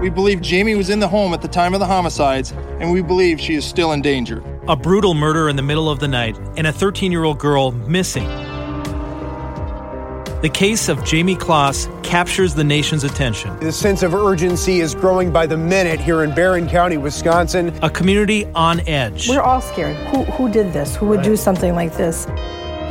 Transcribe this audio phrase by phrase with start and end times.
[0.00, 3.02] We believe Jayme was in the home at the time of the homicides, and we
[3.02, 4.40] believe she is still in danger.
[4.68, 7.72] A brutal murder in the middle of the night, and a 13 year old girl
[7.72, 8.28] missing.
[10.42, 13.58] The case of Jayme Closs captures the nation's attention.
[13.58, 17.76] The sense of urgency is growing by the minute here in Barron County, Wisconsin.
[17.82, 19.28] A community on edge.
[19.28, 19.96] We're all scared.
[20.08, 20.94] Who, who did this?
[20.94, 22.26] Who would do something like this?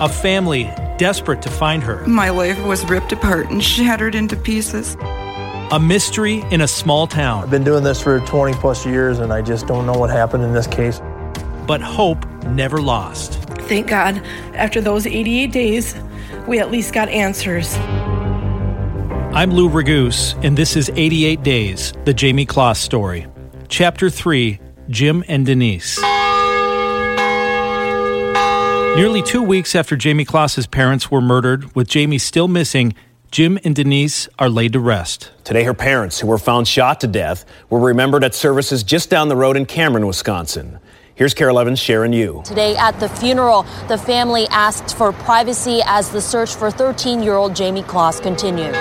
[0.02, 0.66] A family
[0.98, 2.06] desperate to find her.
[2.06, 4.98] My life was ripped apart and shattered into pieces.
[5.72, 7.44] A mystery in a small town.
[7.44, 10.44] I've been doing this for 20 plus years and I just don't know what happened
[10.44, 11.00] in this case.
[11.66, 13.36] But hope never lost.
[13.70, 14.22] Thank God,
[14.54, 15.96] after those 88 days,
[16.46, 17.74] we at least got answers.
[19.34, 23.28] I'm Lou Raguse, and this is 88 Days, the Jayme Closs story.
[23.70, 25.98] Chapter 3 Jim and Denise.
[28.96, 32.96] Nearly two weeks after Jayme Closs's parents were murdered, with Jayme still missing,
[33.30, 35.32] Jim and Denise are laid to rest.
[35.44, 39.28] Today, her parents, who were found shot to death, were remembered at services just down
[39.28, 40.80] the road in Cameron, Wisconsin.
[41.14, 42.42] Here's Carol Evans sharing you.
[42.46, 47.34] Today at the funeral, the family asked for privacy as the search for 13 year
[47.34, 48.78] old Jayme Closs continues.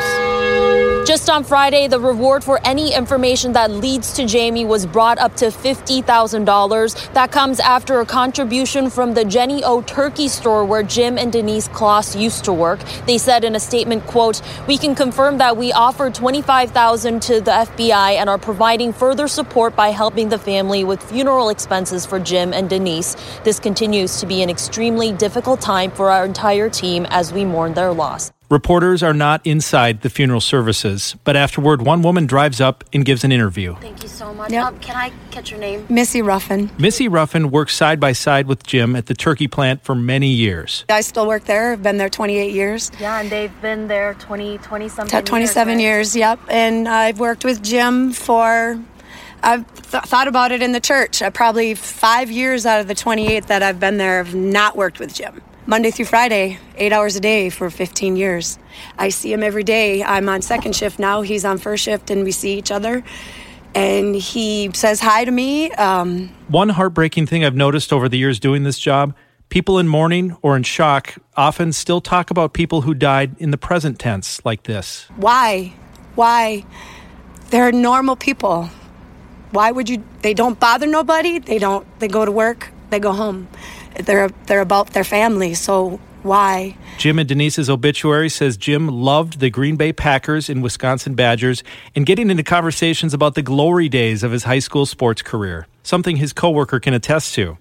[1.05, 5.37] Just on Friday, the reward for any information that leads to Jayme was brought up
[5.37, 7.13] to $50,000.
[7.13, 12.17] That comes after a contribution from the Jennie-O Turkey store where Jim and Denise Closs
[12.17, 12.81] used to work.
[13.07, 17.53] They said in a statement, quote, "We can confirm that we offered 25,000 to the
[17.53, 22.55] FBI and are providing further support by helping the family with funeral expenses for Jim
[22.55, 23.15] and Denise.
[23.45, 27.75] This continues to be an extremely difficult time for our entire team as we mourn
[27.75, 32.85] their loss." Reporters are not inside the funeral services, but afterward, one woman drives up
[32.93, 33.75] and gives an interview.
[33.81, 34.53] Thank you so much.
[34.53, 34.65] Yep.
[34.65, 35.85] Um, can I catch your name?
[35.89, 36.71] Missy Ruffin.
[36.79, 40.85] Missy Ruffin worked side by side with Jim at the turkey plant for many years.
[40.89, 41.73] I still work there.
[41.73, 42.93] I've been there 28 years.
[43.01, 46.39] Yeah, and they've been there 20, 20 T- something 27 years, yep.
[46.49, 48.81] And I've worked with Jim for,
[49.43, 51.23] I've th- thought about it in the church.
[51.23, 55.01] Uh, probably five years out of the 28 that I've been there, I've not worked
[55.01, 55.43] with Jim.
[55.67, 58.59] Monday through Friday, eight hours a day for 15 years.
[58.99, 60.03] I see him every day.
[60.03, 61.23] I'm on second shift now.
[61.23, 63.03] He's on first shift, and we see each other.
[63.75, 65.71] And he says hi to me.
[65.73, 69.15] Um, One heartbreaking thing I've noticed over the years doing this job
[69.51, 73.59] people in mourning or in shock often still talk about people who died in the
[73.59, 75.07] present tense like this.
[75.17, 75.73] why?
[76.17, 76.65] Why?
[77.51, 78.69] They're normal people.
[79.51, 80.03] Why would you?
[80.23, 81.39] They don't bother nobody.
[81.39, 81.87] They don't.
[82.01, 82.71] They go to work.
[82.91, 83.49] They go home.
[84.01, 85.55] They're they're about their family.
[85.55, 86.77] So why?
[86.97, 91.63] Jim and Denise's obituary says Jim loved the Green Bay Packers and Wisconsin Badgers
[91.95, 96.17] and getting into conversations about the glory days of his high school sports career, something
[96.17, 97.59] his coworker can attest to.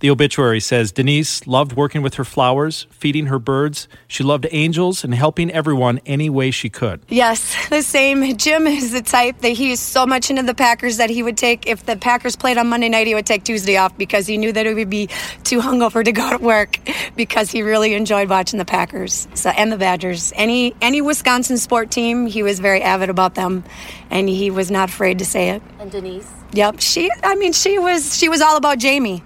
[0.00, 3.86] The obituary says Denise loved working with her flowers, feeding her birds.
[4.08, 7.02] She loved angels and helping everyone any way she could.
[7.08, 8.38] Yes, the same.
[8.38, 11.36] Jim is the type that he is so much into the Packers that he would
[11.36, 14.38] take if the Packers played on Monday night, he would take Tuesday off because he
[14.38, 15.08] knew that it would be
[15.44, 16.78] too hungover to go to work
[17.14, 20.32] because he really enjoyed watching the Packers so, and the Badgers.
[20.34, 23.64] Any any Wisconsin sport team, he was very avid about them,
[24.08, 25.62] and he was not afraid to say it.
[25.78, 26.30] And Denise?
[26.52, 27.10] Yep, she.
[27.22, 29.22] I mean, she was she was all about Jayme.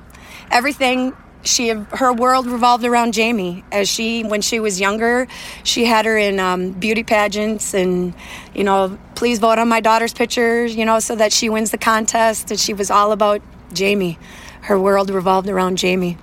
[0.51, 3.63] Everything she her world revolved around Jayme.
[3.71, 5.27] As she when she was younger,
[5.63, 8.15] she had her in um, beauty pageants and
[8.55, 10.65] you know, please vote on my daughter's picture.
[10.65, 12.51] You know, so that she wins the contest.
[12.51, 14.17] And she was all about Jayme.
[14.63, 16.17] Her world revolved around Jayme.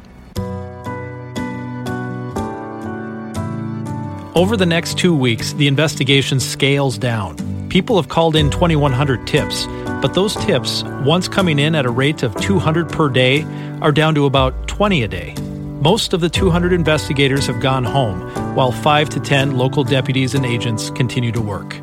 [4.34, 7.51] Over the next two weeks, the investigation scales down.
[7.72, 9.66] People have called in 2,100 tips,
[10.02, 13.44] but those tips, once coming in at a rate of 200 per day,
[13.82, 15.34] are down to about 20 a day.
[15.80, 18.20] Most of the 200 investigators have gone home,
[18.56, 21.78] while 5 to 10 local deputies and agents continue to work.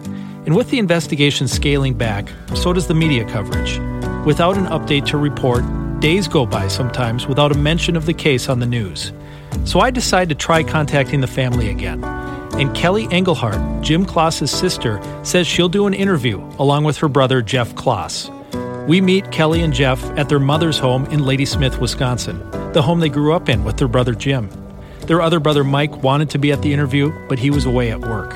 [0.44, 3.78] And with the investigation scaling back, so does the media coverage.
[4.26, 5.64] Without an update to report,
[6.00, 9.10] days go by sometimes without a mention of the case on the news.
[9.64, 12.17] So I decide to try contacting the family again.
[12.58, 17.40] And Kelly Engelhart, Jim Closs's sister, says she'll do an interview along with her brother
[17.40, 18.30] Jeff Closs.
[18.88, 22.38] We meet Kelly and Jeff at their mother's home in Ladysmith, Wisconsin,
[22.72, 24.50] the home they grew up in with their brother Jim.
[25.02, 28.00] Their other brother Mike wanted to be at the interview, but he was away at
[28.00, 28.34] work.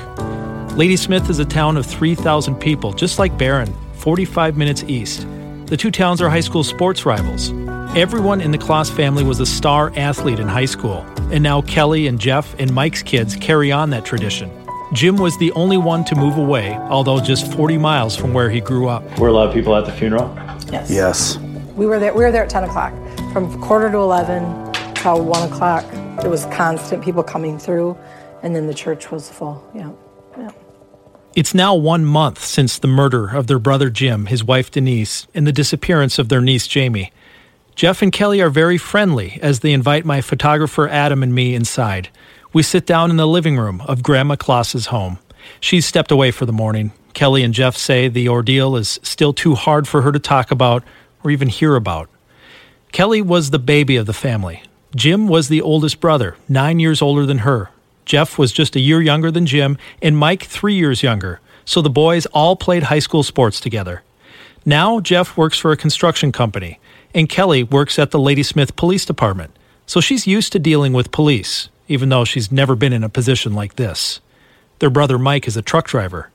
[0.77, 5.27] Ladysmith is a town of 3,000 people, just like Barron, 45 minutes east.
[5.65, 7.51] The two towns are high school sports rivals.
[7.95, 12.07] Everyone in the Closs family was a star athlete in high school, and now Kelly
[12.07, 14.49] and Jeff and Mike's kids carry on that tradition.
[14.93, 18.61] Jim was the only one to move away, although just 40 miles from where he
[18.61, 19.03] grew up.
[19.19, 20.33] Were a lot of people at the funeral?
[20.71, 20.89] Yes.
[20.89, 21.37] Yes.
[21.75, 22.15] We were there.
[22.15, 22.93] We were there at 10 o'clock.
[23.31, 25.85] From quarter to 11 till 1 o'clock,
[26.25, 27.95] it was constant people coming through,
[28.41, 29.63] and then the church was full.
[29.75, 29.91] Yeah.
[30.35, 30.49] Yeah.
[31.35, 35.45] It's now one month since the murder of their brother Jim, his wife Denise, and
[35.45, 37.11] the disappearance of their niece Jayme.
[37.75, 42.09] Jeff and Kelly are very friendly as they invite my photographer Adam and me inside.
[42.53, 45.17] We sit down in the living room of Grandma Closs's home.
[45.59, 46.91] She's stepped away for the morning.
[47.13, 50.83] Kelly and Jeff say the ordeal is still too hard for her to talk about
[51.23, 52.09] or even hear about.
[52.91, 54.61] Kelly was the baby of the family.
[54.95, 57.71] Jim was the oldest brother, nine years older than her.
[58.05, 61.39] Jeff was just a year younger than Jim, and Mike three years younger.
[61.65, 64.03] So the boys all played high school sports together.
[64.65, 66.79] Now Jeff works for a construction company,
[67.13, 69.51] and Kelly works at the Ladysmith Police Department.
[69.85, 73.53] So she's used to dealing with police, even though she's never been in a position
[73.53, 74.19] like this.
[74.79, 76.29] Their brother Mike is a truck driver.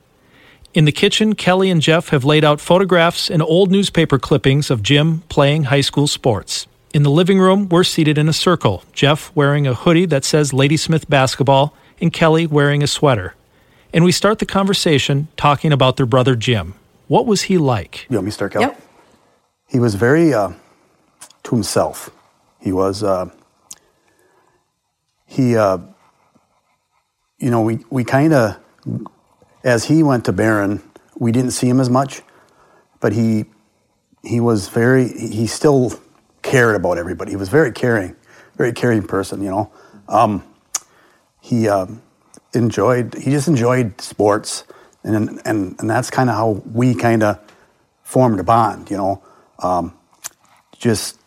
[0.74, 4.82] In the kitchen, Kelly and Jeff have laid out photographs and old newspaper clippings of
[4.82, 6.66] Jim playing high school sports.
[6.94, 10.52] In the living room, we're seated in a circle, Jeff wearing a hoodie that says
[10.52, 13.34] Ladysmith Basketball, and Kelly wearing a sweater.
[13.92, 16.74] And we start the conversation talking about their brother Jim.
[17.08, 18.06] What was he like?
[18.10, 18.66] You want me to start, Kelly?
[18.66, 18.82] Yep.
[19.68, 20.52] He was very uh,
[21.48, 22.10] to himself.
[22.60, 23.30] He was, uh,
[25.24, 25.78] he, uh,
[27.38, 28.58] you know, we, we kind of,
[29.64, 30.82] as he went to Barron,
[31.16, 32.20] we didn't see him as much,
[33.00, 33.46] but he,
[34.22, 35.98] he was very, he still
[36.42, 37.30] cared about everybody.
[37.30, 38.14] He was very caring,
[38.56, 39.72] very caring person, you know.
[40.06, 40.44] Um,
[41.40, 42.02] he um,
[42.52, 44.64] enjoyed, he just enjoyed sports,
[45.02, 47.40] and, and, and that's kind of how we kind of
[48.02, 49.22] formed a bond, you know.
[49.60, 49.94] Um,
[50.76, 51.18] just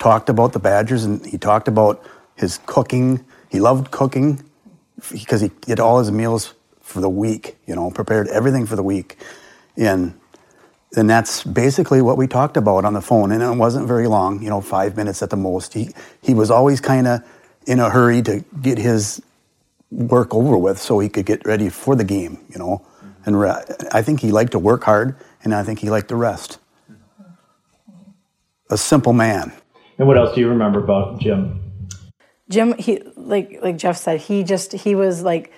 [0.00, 2.04] talked about the Badgers, and he talked about
[2.34, 3.24] his cooking.
[3.48, 4.42] He loved cooking
[5.12, 8.82] because he did all his meals for the week, you know, prepared everything for the
[8.82, 9.16] week.
[9.76, 10.18] And
[10.96, 13.30] and that's basically what we talked about on the phone.
[13.30, 15.74] And it wasn't very long, you know, five minutes at the most.
[15.74, 17.22] He he was always kind of
[17.66, 19.22] in a hurry to get his
[19.90, 22.84] work over with so he could get ready for the game, you know.
[23.24, 23.62] And re-
[23.92, 25.14] I think he liked to work hard,
[25.44, 26.58] and I think he liked to rest.
[28.70, 29.52] A simple man.
[30.00, 31.60] And what else do you remember about Jim?
[32.48, 35.52] Jim, he like like Jeff said, he just he was like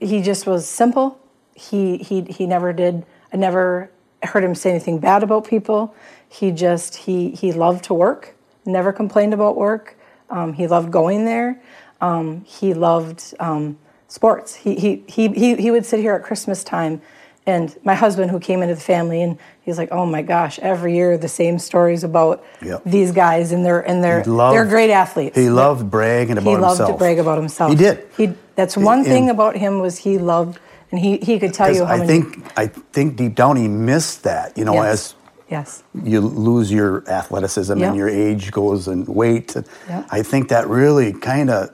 [0.00, 1.20] he just was simple.
[1.52, 3.04] He he he never did.
[3.34, 3.90] I never
[4.22, 5.94] heard him say anything bad about people.
[6.26, 8.34] He just he he loved to work.
[8.64, 9.98] Never complained about work.
[10.30, 11.60] Um, he loved going there.
[12.00, 14.54] Um, he loved um, sports.
[14.54, 17.02] He, he he he he would sit here at Christmas time,
[17.46, 20.94] and my husband who came into the family and he's like, oh my gosh, every
[20.96, 22.82] year the same stories about Yep.
[22.84, 25.36] these guys and they're and they're loved- they're great athletes.
[25.36, 26.56] He loved bragging about himself.
[26.58, 26.90] he loved himself.
[26.98, 27.70] to brag about himself.
[27.70, 28.06] He did.
[28.16, 30.58] He that's one And- thing about him was he loved
[30.90, 33.68] and he he could tell you how I many think I think deep down he
[33.68, 34.56] missed that.
[34.58, 34.92] You know, Yes.
[34.92, 35.14] as
[35.48, 37.86] yes you lose your athleticism Yeah.
[37.88, 39.54] and your age goes and weight.
[39.88, 40.02] Yeah.
[40.10, 41.70] I think that really kind of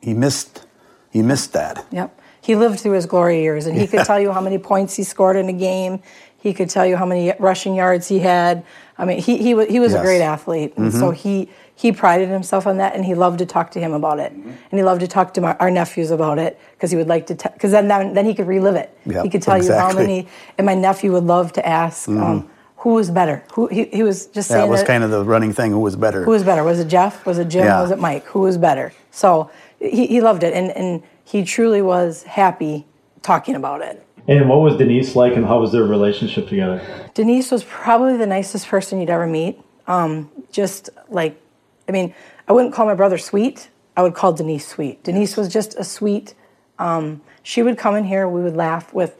[0.00, 0.66] he missed
[1.10, 1.84] he missed that.
[1.92, 2.18] Yep.
[2.42, 5.04] He lived through his glory years, and he could tell you how many points he
[5.04, 6.02] scored in a game.
[6.38, 8.64] He could tell you how many rushing yards he had.
[8.98, 11.14] I mean, he he, he was a great athlete, and so mm-hmm.
[11.14, 14.32] he he prided himself on that, and he loved to talk to him about it,
[14.32, 14.48] mm-hmm.
[14.48, 17.26] and he loved to talk to my, our nephews about it because he would like
[17.28, 18.96] to because then, then then he could relive it.
[19.06, 20.26] Yep, he could tell you how many,
[20.58, 22.08] and my nephew would love to ask.
[22.08, 22.48] Um, mm-hmm.
[22.78, 23.44] who was better?
[23.52, 25.70] Who he, he was just saying That was that- kind of the running thing.
[25.70, 26.24] Who was better?
[26.24, 26.64] who was better?
[26.64, 27.24] Was it Jeff?
[27.24, 27.66] Was it Jim?
[27.66, 27.80] Yeah.
[27.80, 28.24] Was it Mike?
[28.26, 28.92] Who was better?
[29.12, 29.48] So
[29.78, 32.86] he, he loved it, and, and he truly was happy
[33.22, 34.04] talking about it.
[34.28, 36.80] And what was Denise like, and how was their relationship together?
[37.14, 39.60] Denise was probably the nicest person you'd ever meet.
[39.86, 41.40] Um, just like,
[41.88, 42.14] I mean,
[42.46, 43.68] I wouldn't call my brother sweet.
[43.96, 45.02] I would call Denise sweet.
[45.02, 46.34] Denise was just a sweet.
[46.78, 48.28] Um, she would come in here.
[48.28, 49.16] We would laugh with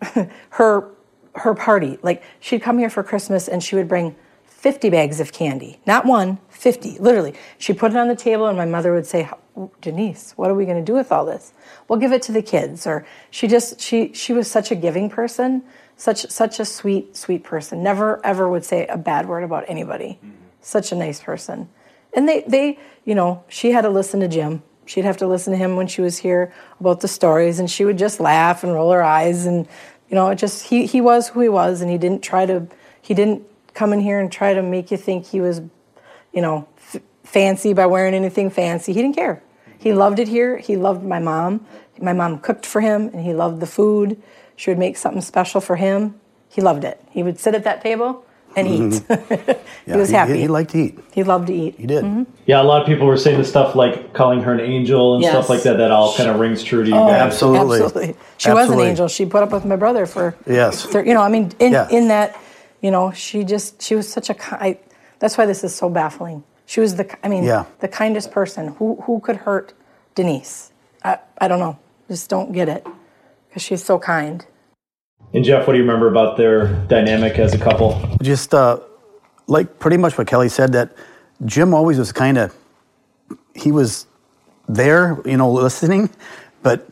[0.50, 0.90] her
[1.34, 1.98] her party.
[2.02, 4.16] Like she'd come here for Christmas and she would bring
[4.56, 5.78] 50 bags of candy.
[5.86, 7.34] Not one, 50, literally.
[7.58, 9.28] She'd put it on the table and my mother would say,
[9.82, 11.52] Denise, what are we going to do with all this?
[11.88, 12.86] We'll give it to the kids.
[12.86, 15.62] Or she just, she, she was such a giving person,
[15.98, 17.82] such, such a sweet, sweet person.
[17.82, 20.18] Never, ever would say a bad word about anybody.
[20.24, 20.30] Mm-hmm.
[20.62, 21.68] Such a nice person.
[22.14, 24.62] And they, they, you know, she had to listen to Jim.
[24.86, 27.84] She'd have to listen to him when she was here about the stories, and she
[27.84, 29.68] would just laugh and roll her eyes, and
[30.08, 32.68] you know, it just he he was who he was, and he didn't try to
[33.02, 33.42] he didn't
[33.76, 35.60] come in here and try to make you think he was,
[36.32, 38.92] you know, f- fancy by wearing anything fancy.
[38.92, 39.42] He didn't care.
[39.78, 40.56] He loved it here.
[40.56, 41.64] He loved my mom.
[42.00, 44.20] My mom cooked for him, and he loved the food.
[44.56, 46.18] She would make something special for him.
[46.48, 47.00] He loved it.
[47.10, 48.24] He would sit at that table
[48.56, 49.02] and eat.
[49.02, 49.90] Mm-hmm.
[49.92, 50.32] he was happy.
[50.34, 50.98] He, he liked to eat.
[51.12, 51.74] He loved to eat.
[51.78, 52.02] He did.
[52.04, 52.22] Mm-hmm.
[52.46, 55.22] Yeah, a lot of people were saying the stuff like calling her an angel and
[55.22, 55.32] Yes.
[55.32, 55.76] stuff like that.
[55.76, 57.20] That all kind of rings true to you Oh, guys.
[57.20, 57.82] Absolutely.
[57.82, 58.16] Absolutely.
[58.38, 59.08] She was an angel.
[59.08, 60.86] She put up with my brother for Yes.
[60.86, 61.88] thir- you know, I mean, in Yeah.
[61.90, 62.34] in that,
[62.86, 64.36] you know, she just she was such a.
[65.18, 66.44] that's why this is so baffling.
[66.66, 67.06] She was the.
[67.24, 67.64] I mean, Yeah.
[67.80, 68.68] the kindest person.
[68.78, 69.74] Who who could hurt
[70.14, 70.70] Denise?
[71.02, 71.76] I I don't know.
[72.08, 72.86] Just don't get it
[73.48, 74.46] because she's so kind
[75.34, 77.88] And Jeff, what do you remember about their dynamic as a couple?
[78.22, 78.78] Just uh,
[79.48, 80.94] like pretty much what Kelly said, that
[81.44, 82.54] Jim always was kind of,
[83.54, 84.06] he was
[84.68, 86.10] there, you know, listening,
[86.62, 86.86] but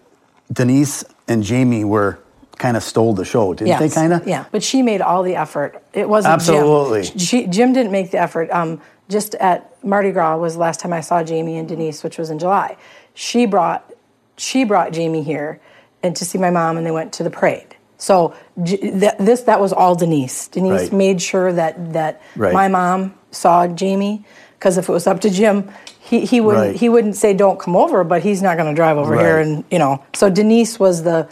[0.53, 2.19] Denise and Jayme were
[2.59, 3.89] kind of stole the show, didn't they?
[3.89, 4.27] Kind of.
[4.27, 5.83] Yeah, but she made all the effort.
[5.93, 7.03] It wasn't Absolutely.
[7.03, 7.19] Jim.
[7.19, 8.51] She, Jim didn't make the effort.
[8.51, 12.17] Um, just at Mardi Gras was the last time I saw Jayme and Denise, which
[12.19, 12.77] was in July.
[13.15, 13.91] She brought
[14.37, 15.61] she brought Jayme here
[16.03, 17.77] and to see my mom, and they went to the parade.
[17.99, 18.35] So
[18.65, 20.49] th- this that was all Denise.
[20.49, 20.93] Denise Right.
[20.93, 22.53] made sure that that Right.
[22.53, 24.25] my mom saw Jayme
[24.59, 25.71] because if it was up to Jim,
[26.01, 26.77] he, he wouldn't Right.
[26.77, 29.65] he wouldn't say don't come over, but he's not going to drive over here and
[29.71, 30.03] you know.
[30.15, 31.29] So Denise was the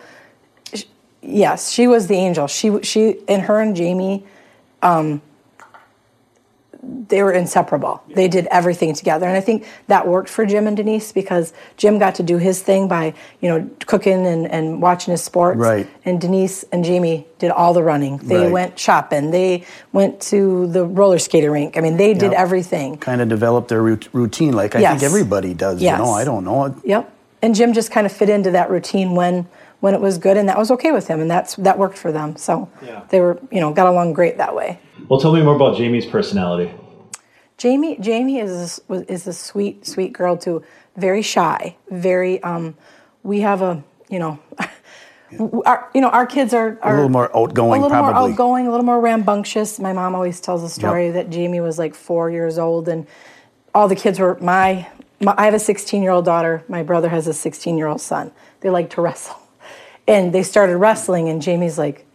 [1.22, 2.46] yes, she was the angel.
[2.46, 4.24] She she and her and Jayme,
[4.82, 5.22] um,
[6.82, 8.02] they were inseparable.
[8.12, 11.98] They did everything together, and I think that worked for Jim and Denise because Jim
[12.00, 15.86] got to do his thing by you know cooking and, and watching his sports, Right.
[16.04, 18.16] And Denise and Jayme did all the running.
[18.16, 18.50] They Right.
[18.52, 19.30] went shopping.
[19.30, 21.76] They went to the roller skating rink.
[21.78, 22.40] I mean, they did Yep.
[22.40, 22.96] everything.
[22.96, 25.00] Kind of developed their routine, like I Yes.
[25.00, 25.80] think everybody does.
[25.80, 25.98] Yes.
[25.98, 26.74] You know, I don't know.
[26.84, 27.08] Yep.
[27.42, 29.46] And Jim just kind of fit into that routine when
[29.82, 32.10] when it was good, and that was okay with him, and that's that worked for
[32.12, 32.36] them.
[32.36, 33.02] So Yeah.
[33.10, 34.78] they were you know got along great that way.
[35.08, 36.70] Well, tell me more about Jayme's personality.
[37.58, 40.62] Jayme Jayme is a, was- is a sweet sweet girl too.
[40.96, 41.76] Very shy.
[41.90, 42.42] Very.
[42.42, 42.74] Um,
[43.22, 44.38] we have a you know.
[45.64, 48.70] Our, you know, our kids are, are little more outgoing, a little more outgoing, a
[48.70, 49.80] little more rambunctious.
[49.80, 51.14] My mom always tells a story Yep.
[51.14, 53.06] that Jayme was like four years old, and
[53.74, 54.86] all the kids were my.
[55.22, 56.62] my I have a 16 year old daughter.
[56.68, 58.30] My brother has a 16 year old son.
[58.60, 59.40] They like to wrestle,
[60.06, 62.06] and they started wrestling, and Jayme's like,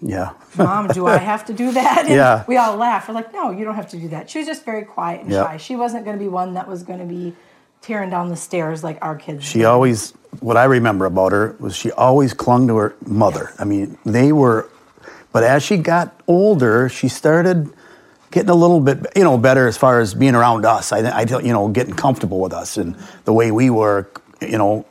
[0.00, 0.32] Yeah.
[0.56, 2.00] Mom, do I have to do that?
[2.00, 2.44] And Yeah.
[2.46, 3.08] We all laugh.
[3.08, 4.28] We're like, no, you don't have to do that.
[4.30, 5.46] She was just very quiet and Yep.
[5.46, 5.56] shy.
[5.58, 7.34] She wasn't going to be one that was going to be
[7.82, 9.44] tearing down the stairs like our kids.
[9.44, 9.66] She did.
[9.66, 13.52] always, what I remember about her was she always clung to her mother.
[13.58, 14.68] I mean, they were,
[15.32, 17.70] but as she got older, she started
[18.30, 20.92] getting a little bit, you know, better as far as being around us.
[20.92, 24.10] I, I you know, getting comfortable with us and the way we were,
[24.40, 24.84] you know,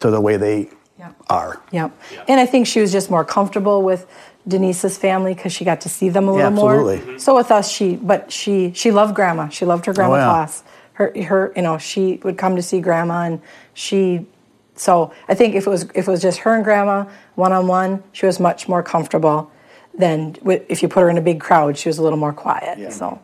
[0.00, 0.68] to the way they
[1.10, 1.26] Yep.
[1.30, 1.60] are.
[1.72, 2.24] Yep.
[2.28, 4.06] And I think she was just more comfortable with
[4.48, 6.74] Denise's family because she got to see them a little more.
[6.74, 7.18] absolutely.
[7.18, 9.48] So with us, she but she she loved grandma.
[9.48, 10.24] She loved her grandma Oh, yeah.
[10.24, 10.62] Closs.
[10.94, 13.40] Her her you know she would come to see grandma and
[13.74, 14.26] she.
[14.74, 17.66] So I think if it was if it was just her and grandma one on
[17.66, 19.50] one, she was much more comfortable
[19.92, 20.36] than
[20.68, 21.76] if you put her in a big crowd.
[21.76, 22.92] She was a little more quiet.
[22.92, 23.20] So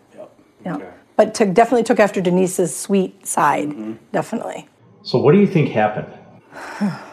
[0.64, 0.92] yeah.
[1.16, 3.70] But took, definitely took after Denise's sweet side.
[3.70, 3.94] Mm-hmm.
[4.12, 4.68] Definitely.
[5.02, 6.12] So, what do you think happened?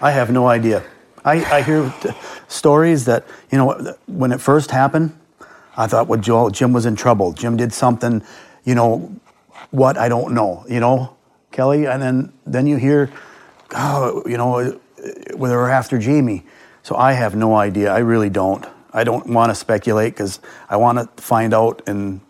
[0.00, 0.82] I have no idea.
[1.24, 2.10] I, I hear t-
[2.48, 5.18] stories that, you know, when it first happened,
[5.76, 7.32] I thought, well, Joel, Jim was in trouble.
[7.32, 8.22] Jim did something,
[8.64, 9.14] you know,
[9.70, 11.16] what, I don't know, you know,
[11.50, 11.86] Kelly?
[11.86, 13.10] And then, then you hear,
[13.74, 14.72] oh, you know, uh,
[15.36, 16.44] whether we're after Jayme.
[16.82, 17.92] So I have no idea.
[17.92, 18.64] I really don't.
[18.92, 22.20] I don't want to speculate because I want to find out and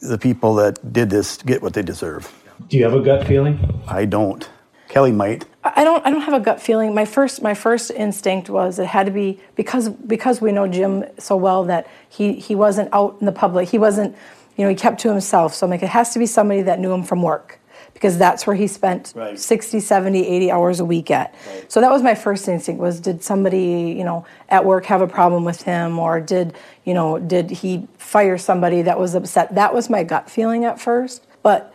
[0.00, 2.32] the people that did this get what they deserve.
[2.68, 3.82] Do you have a gut feeling?
[3.86, 4.48] I don't.
[4.90, 5.44] Kelly might.
[5.62, 6.04] I don't.
[6.04, 6.94] I don't have a gut feeling.
[6.94, 11.04] My first, my first instinct was it had to be because because we know Jim
[11.16, 13.68] so well that he he wasn't out in the public.
[13.68, 14.16] He wasn't,
[14.56, 15.54] you know, he kept to himself.
[15.54, 17.60] So I'm like, it has to be somebody that knew him from work
[17.94, 19.38] because that's where he spent Right.
[19.38, 21.34] 60, 70, 80 hours a week at.
[21.68, 25.06] So that was my first instinct was did somebody, you know, at work have a
[25.06, 26.54] problem with him or did,
[26.84, 29.54] you know, did he fire somebody that was upset?
[29.54, 31.26] That was my gut feeling at first.
[31.42, 31.69] But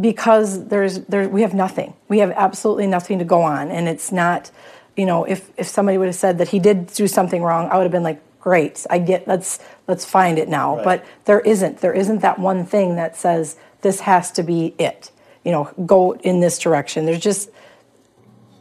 [0.00, 1.94] because there's there we have nothing.
[2.08, 4.50] We have absolutely nothing to go on, and it's not,
[4.96, 7.76] you know, if if somebody would have said that he did do something wrong, I
[7.76, 10.76] would have been like, great, I get let's let's find it now.
[10.76, 10.84] Right.
[10.84, 11.78] But there isn't.
[11.78, 15.10] There isn't that one thing that says this has to be it.
[15.44, 17.04] You know, go in this direction.
[17.06, 17.50] There's just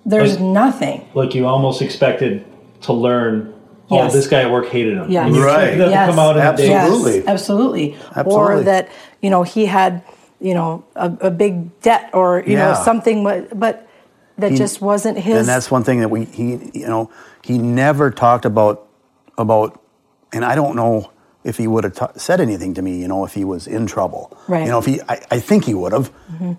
[0.06, 1.08] there's Like- nothing.
[1.14, 2.44] Like you almost expected
[2.82, 3.54] to learn.
[3.90, 4.14] Oh, Yes.
[4.14, 5.12] this guy at work hated him.
[5.12, 5.32] Yes.
[5.38, 5.78] Right.
[5.78, 6.10] Yes.
[6.10, 6.42] come out in.
[6.42, 7.18] Absolutely.
[7.18, 7.98] Yes, absolutely.
[8.26, 8.88] Or that
[9.22, 10.02] you know he had
[10.42, 13.88] you know a, a big debt or you know something, but but
[14.38, 15.38] that He- just wasn't his.
[15.38, 17.10] And that's one thing that we he you know
[17.44, 18.88] he never talked about
[19.38, 19.80] about,
[20.34, 21.12] and I don't know
[21.44, 23.00] if he would have ta- said anything to me.
[23.02, 24.38] You know, if he was in trouble.
[24.48, 24.60] Right.
[24.60, 24.66] Mm-hmm.
[24.66, 26.12] You know, if he I, I think he would have.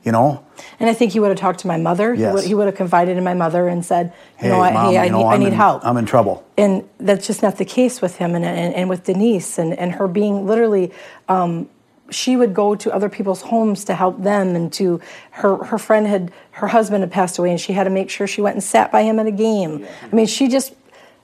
[0.04, 0.44] You know.
[0.78, 2.14] And I think he would have talked to my mother.
[2.14, 2.34] He, Yes.
[2.34, 4.92] would, he would have confided in my mother and said, you Hey, know, I, mom,
[4.92, 5.84] hey, I, you know, need, I need in- help.
[5.84, 6.44] I'm in trouble.
[6.56, 9.92] and that's just not the case with him and, and, and with Denise and, and
[9.92, 10.92] her being literally,
[11.28, 11.68] um,
[12.14, 15.00] she would go to other people's homes to help them and to
[15.32, 18.26] her, her friend had, her husband had passed away and she had to make sure
[18.26, 19.86] she went and sat by him at a game.
[20.02, 20.74] I mean, she just,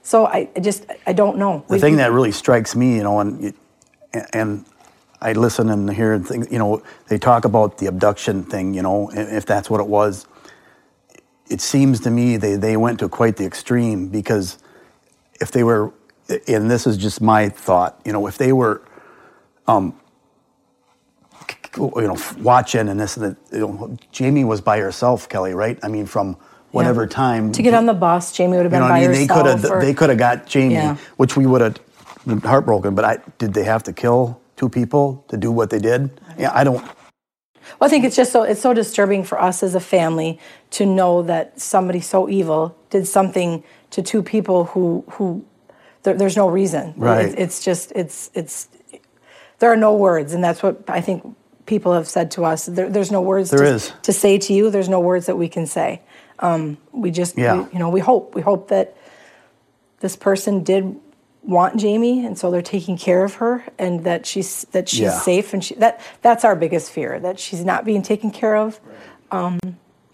[0.02, 1.64] so I I just, I don't know.
[1.68, 3.52] The thing that really strikes me, you know, and
[4.32, 4.64] and
[5.20, 8.82] I listen and hear and think, you know, they talk about the abduction thing, you
[8.82, 10.26] know, if that's what it was.
[11.50, 14.58] It seems to me they, they went to quite the extreme because
[15.40, 15.92] if they were,
[16.46, 18.82] and this is just my thought, you know, if they were,
[19.66, 19.98] um,
[21.76, 25.78] you know, watching and this and that, you know, Jayme was by herself, Kelly, right?
[25.82, 26.36] I mean, from
[26.70, 27.08] whatever Yeah.
[27.08, 29.12] time To get on the bus, Jayme would have you been know by I mean?
[29.12, 30.96] They could have or- they could have got Jayme, Yeah.
[31.16, 31.76] which we would have
[32.44, 32.94] heartbroken.
[32.94, 36.10] But I did they have to kill two people to do what they did?
[36.38, 36.82] Yeah, I don't.
[37.78, 40.38] Well, I think it's just so it's so disturbing for us as a family
[40.70, 45.44] to know that somebody so evil did something to two people who who
[46.02, 46.94] there, there's no reason.
[46.96, 47.26] Right.
[47.26, 48.68] It- it's just it's it's
[49.58, 51.34] there are no words, and that's what I think
[51.68, 52.66] people have said to us.
[52.66, 53.92] There, there's no words There to, is.
[54.02, 54.70] to say to you.
[54.70, 56.00] There's no words that we can say.
[56.40, 57.62] Um, we just Yeah.
[57.62, 58.96] we- you know we hope we hope that
[60.00, 60.96] this person did
[61.44, 65.18] want Jayme, and so they're taking care of her, and that she's that she's Yeah.
[65.20, 68.80] safe, and she that that's our biggest fear that she's not being taken care of.
[69.30, 69.58] Um,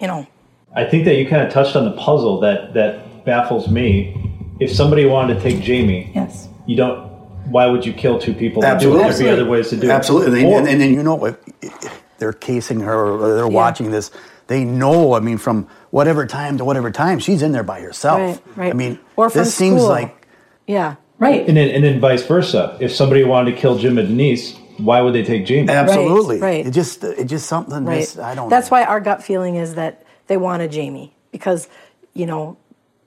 [0.01, 0.27] you know,
[0.75, 4.17] I think that you kind of touched on the puzzle that that baffles me.
[4.61, 7.14] If somebody wanted to take Jayme, yes, you don't.
[7.47, 8.63] Why would you kill two people?
[8.63, 8.99] to do it?
[8.99, 10.43] There'd be other ways to do Absolutely.
[10.43, 10.45] it.
[10.45, 10.59] Absolutely.
[10.59, 14.11] And, and then you know if they're casing her or they're watching this.
[14.47, 15.15] They know.
[15.15, 18.21] I mean, from whatever time to whatever time, she's in there by herself.
[18.21, 18.71] Right, right.
[18.71, 20.25] I mean, Or from this seems like
[20.67, 21.47] yeah, right.
[21.47, 22.77] And then, and then vice versa.
[22.81, 25.69] If somebody wanted to kill Jim and Denise, why would they take Jayme?
[25.71, 26.41] absolutely.
[26.41, 26.67] right.
[26.67, 27.85] It just it just something.
[27.85, 28.01] Right.
[28.01, 28.49] Just, I don't.
[28.49, 28.79] That's know.
[28.79, 31.69] why our gut feeling is that they wanted Jayme because,
[32.15, 32.57] you know,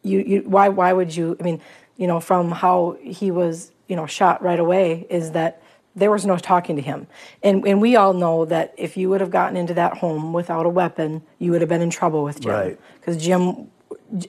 [0.04, 1.36] you, you why why would you?
[1.40, 1.62] I mean,
[1.98, 5.62] you know, from how he was, you know, shot right away is that
[5.96, 7.08] there was no talking to him,
[7.42, 10.66] and and we all know that if you would have gotten into that home without
[10.66, 12.52] a weapon, you would have been in trouble with Jim.
[12.52, 12.80] Right.
[13.00, 13.68] Because Jim,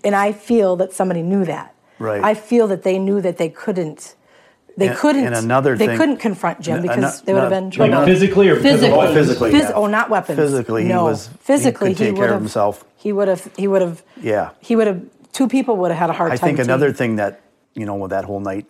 [0.03, 1.75] and I feel that somebody knew that.
[1.99, 2.23] Right.
[2.25, 4.15] I feel that they knew that they couldn't.
[4.79, 5.27] They And- couldn't.
[5.27, 7.91] and another they thing- couldn't confront Jim because not- they would have not- been Like
[7.91, 8.07] trouble.
[8.07, 8.97] physically or physically?
[8.97, 9.73] Oh, physically, Phys- yeah.
[9.75, 10.39] Oh, not weapons.
[10.39, 11.13] Physically, he no.
[11.15, 12.85] Physically, he could take would care of have- himself.
[12.97, 13.51] He would have.
[13.57, 14.03] He would have.
[14.23, 14.51] Yeah.
[14.61, 15.01] He would have.
[15.33, 16.47] Two people would have had a hard I time.
[16.47, 17.41] think another taking- thing that
[17.75, 18.67] you know with that whole night,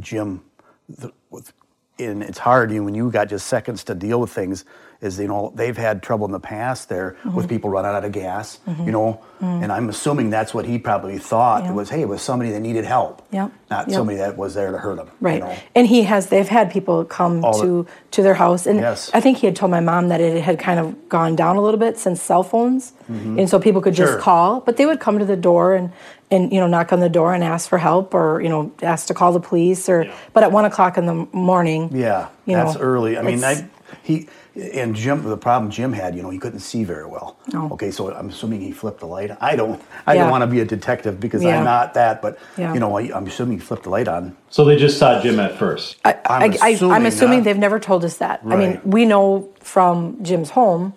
[0.00, 0.42] Jim,
[0.88, 1.52] the, with,
[1.98, 4.64] and it's hard you when you got just seconds to deal with things.
[5.02, 7.34] Is you know they've had trouble in the past there Mm-hmm.
[7.34, 11.18] with people running out of gas, you know, and I'm assuming that's what he probably
[11.18, 11.72] thought Yeah.
[11.72, 13.50] was, hey, it was somebody that needed help, Yep.
[13.68, 13.96] not Yep.
[13.96, 15.34] somebody that was there to hurt him, Right.
[15.34, 15.54] You know?
[15.74, 16.26] And he has.
[16.26, 19.10] They've had people come All the- to to their house, and Yes.
[19.12, 21.60] I think he had told my mom that it had kind of gone down a
[21.60, 24.22] little bit since cell phones, and so people could just Mm-hmm.
[24.22, 24.60] Call.
[24.60, 25.90] But they would come to the door and
[26.30, 29.08] and you know knock on the door and ask for help, or you know ask
[29.08, 31.90] to call the police, or but at one o'clock in the morning.
[31.92, 33.18] Yeah, you that's know, early.
[33.18, 33.64] I mean, I,
[34.04, 35.22] he and Jim.
[35.22, 37.38] The problem Jim had, you know, he couldn't see very well.
[37.52, 37.70] No.
[37.72, 39.30] Okay, so I'm assuming he flipped the light.
[39.40, 39.80] I don't.
[40.06, 40.22] I Yeah.
[40.22, 41.58] don't want to be a detective because Yeah.
[41.58, 42.20] I'm not that.
[42.22, 42.74] But Yeah.
[42.74, 44.36] you know, I, I'm assuming he flipped the light on.
[44.50, 45.96] So they just saw Jim at first.
[46.04, 47.44] I, I'm I, I, assuming I'm assuming not.
[47.44, 48.40] they've never told us that.
[48.46, 50.92] I mean, we know from Jim's home,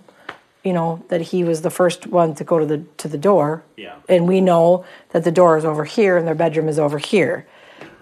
[0.64, 3.64] you know, that he was the first one to go to the to the door.
[3.78, 3.96] Yeah.
[4.10, 7.46] And we know that the door is over here and their bedroom is over here.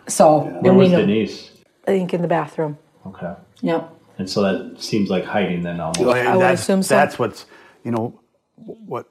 [0.08, 1.52] So Where was know, Denise?
[1.88, 2.78] I think in the bathroom.
[3.06, 3.34] Okay.
[3.62, 3.90] Yep.
[4.18, 6.00] And so that seems like hiding then almost.
[6.02, 6.96] And I would that's, assume so.
[6.96, 7.46] That's what's,
[7.84, 8.20] you know,
[8.56, 9.08] what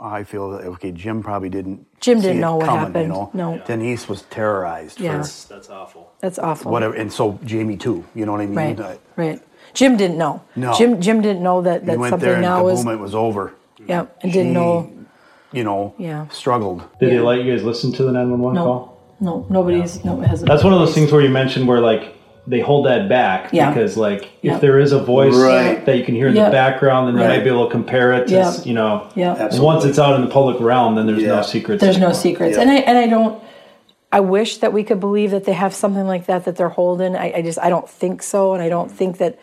[0.00, 0.42] I feel.
[0.44, 1.86] Okay, Jim probably didn't.
[2.00, 3.02] Jim see didn't it know what coming, happened.
[3.04, 3.30] You know?
[3.56, 3.62] No.
[3.66, 5.00] Denise was terrorized.
[5.00, 5.22] Yeah.
[5.22, 6.12] For That's awful.
[6.20, 6.70] That's awful.
[6.70, 8.04] whatever, and so Jamie too.
[8.14, 8.56] You know what I mean?
[8.56, 8.80] Right.
[8.80, 9.42] I- Right.
[9.74, 10.42] Jim didn't know.
[10.54, 10.72] No.
[10.74, 12.86] Jim Jim didn't know that He that went something there and now kaboom, was.
[12.86, 13.54] it was over.
[13.86, 14.18] Yep.
[14.22, 14.90] And didn't know.
[15.52, 15.94] You know.
[15.98, 16.28] Yeah.
[16.28, 16.82] Struggled.
[17.00, 18.64] Did they let you guys listen to the 911 No.
[18.64, 19.16] call?
[19.20, 19.46] No.
[19.50, 20.04] Nobody's.
[20.04, 20.20] No.
[20.20, 20.48] Hasn't.
[20.48, 23.70] That's one of those things where you mentioned where like they hold that back Yeah.
[23.72, 24.54] because like Yeah.
[24.56, 25.84] if there is a voice Right.
[25.86, 26.46] that you can hear in Yeah.
[26.46, 27.38] the background, then they Right.
[27.38, 28.52] might be able to compare it to Yeah.
[28.64, 29.04] you know.
[29.14, 29.30] Yeah.
[29.32, 29.60] Absolutely.
[29.60, 31.36] Once it's out in the public realm, then there's Yeah.
[31.36, 31.82] no secrets.
[31.82, 32.62] There's no secrets, Yeah.
[32.62, 33.38] and I and I don't.
[34.12, 37.16] I wish that we could believe that they have something like that that they're holding.
[37.16, 39.38] I, I just I don't think so, and I don't think that,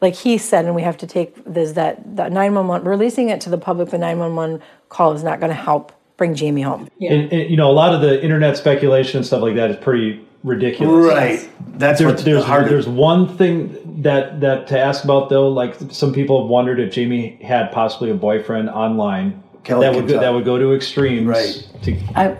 [0.00, 3.28] like he said, and we have to take this that that nine one one releasing
[3.28, 3.90] it to the public.
[3.90, 6.88] The nine one one call is not going to help bring Jayme home.
[7.00, 9.76] And, and, you know, a lot of the internet speculation and stuff like that is
[9.76, 11.06] pretty ridiculous.
[11.06, 11.50] Right.
[11.78, 12.68] That's There's, what's there's, hard.
[12.68, 15.48] there's one thing that that to ask about though.
[15.48, 19.42] Like some people have wondered if Jayme had possibly a boyfriend online.
[19.64, 21.26] Kelly that would go, that would go to extremes.
[21.26, 21.68] Right.
[21.82, 22.36] To, I,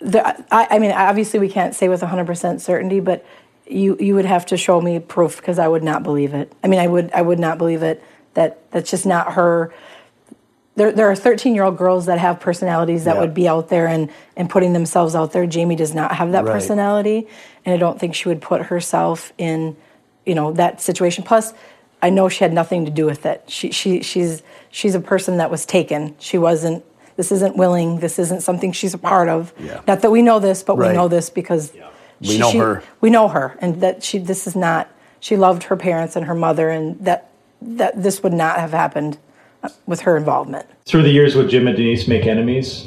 [0.00, 3.24] the, I, I mean, obviously we can't say with 100% certainty, but
[3.66, 6.52] you, you would have to show me proof because I would not believe it.
[6.64, 8.02] I mean, I would, I would not believe it.
[8.34, 9.72] That that's just not her.
[10.76, 13.20] There, there are 13 year old girls that have personalities that Yeah.
[13.20, 15.46] would be out there and, and putting themselves out there.
[15.46, 16.52] Jayme does not have that Right.
[16.52, 17.26] personality,
[17.64, 19.76] and I don't think she would put herself in,
[20.26, 21.24] you know, that situation.
[21.24, 21.54] Plus,
[22.02, 23.42] I know she had nothing to do with it.
[23.46, 26.14] She, she, she's, she's a person that was taken.
[26.18, 26.84] She wasn't.
[27.16, 28.00] This isn't willing.
[28.00, 29.54] This isn't something she's a part of.
[29.58, 29.80] Yeah.
[29.88, 30.90] Not that we know this, but Right.
[30.90, 31.72] we know this because
[32.20, 32.82] We know her.
[33.00, 34.18] We know her, and that she.
[34.18, 34.88] This is not.
[35.20, 37.28] She loved her parents and her mother, and that
[37.62, 39.16] that this would not have happened
[39.86, 40.66] with her involvement.
[40.86, 42.86] through the years, would Jim and Denise make enemies?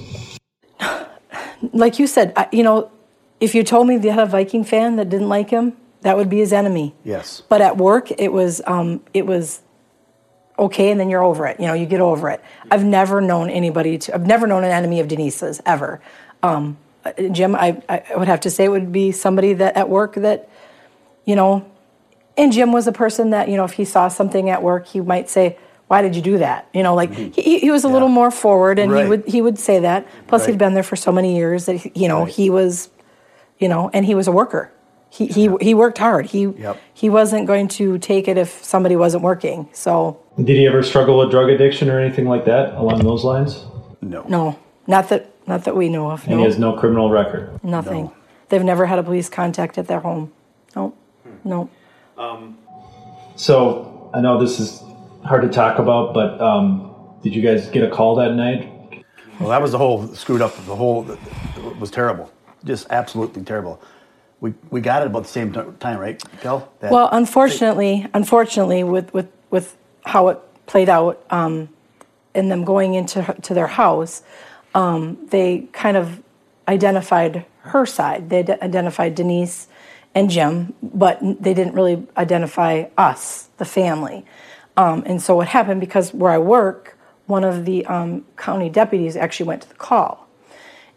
[1.73, 2.91] like you said, I, you know,
[3.39, 6.29] if you told me they had a Viking fan that didn't like him, that would
[6.29, 6.95] be his enemy.
[7.03, 7.41] Yes.
[7.49, 9.61] But at work, it was um, it was
[10.57, 11.59] okay, and then you're over it.
[11.59, 12.43] You know, you get over it.
[12.71, 14.15] I've never known anybody to.
[14.15, 16.01] I've never known an enemy of Denise's ever.
[16.43, 16.77] Um,
[17.31, 20.49] Jim, I, I would have to say it would be somebody that at work that,
[21.25, 21.69] you know,
[22.37, 25.01] and Jim was a person that you know if he saw something at work, he
[25.01, 25.57] might say.
[25.89, 26.67] Why did you do that?
[26.71, 29.09] You know, like he, he was a little more forward, and he Mm-hmm.
[29.09, 30.05] Would he would say that.
[30.27, 30.51] Plus, Right.
[30.51, 32.29] he'd been there for so many years that he- you know Right.
[32.31, 32.89] he was,
[33.57, 34.71] you know, and he was a worker.
[35.09, 36.27] He he he worked hard.
[36.27, 36.77] He Yep.
[36.93, 39.67] he wasn't going to take it if somebody wasn't working.
[39.73, 43.65] So Did he ever struggle with drug addiction or anything like that along those lines?
[44.01, 44.23] No.
[44.27, 46.21] no, not that not that we know of.
[46.27, 47.49] And No, he has no criminal record.
[47.63, 48.11] nothing.
[48.49, 50.31] They've never had a police contact at their home.
[50.75, 50.93] No,
[51.43, 51.67] no.
[52.15, 52.57] Um,
[53.35, 54.83] So I know this is
[55.25, 59.03] hard to talk about, but um, did you guys get a call that night?
[59.39, 60.53] Well, that was the whole screwed up.
[60.65, 61.19] The whole it
[61.79, 62.31] was terrible,
[62.65, 63.81] just absolutely terrible.
[64.41, 66.71] We we got it about the same t- time, right, Kel?
[66.79, 71.69] That- Well, unfortunately, unfortunately, with with with how it played out, um,
[72.35, 74.23] and them going into to their house,
[74.75, 76.21] um, they kind of
[76.67, 78.29] identified her side.
[78.29, 79.67] They d- identified Denise
[80.15, 84.25] and Jim, but they didn't really identify us, the family.
[84.79, 89.15] Um, and so what happened because where I work, one of the um, county deputies
[89.15, 90.29] actually went to the call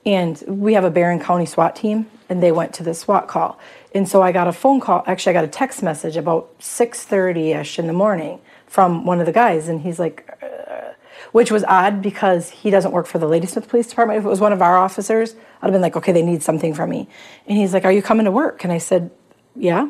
[0.04, 3.58] and we have a Barron County SWAT team, and they went to the SWAT call.
[3.94, 5.04] And so I got a phone call.
[5.06, 9.26] Actually, I got a text message about 6:30 ish in the morning from one of
[9.26, 10.92] the guys, and he's like, uh,
[11.30, 14.18] which was odd because he doesn't work for the Ladysmith Police Department.
[14.18, 16.74] If it was one of our officers, I'd have been like, okay, they need something
[16.74, 17.08] from me.
[17.46, 18.64] And he's like, are you coming to work?
[18.64, 19.10] And I said,
[19.54, 19.88] yeah.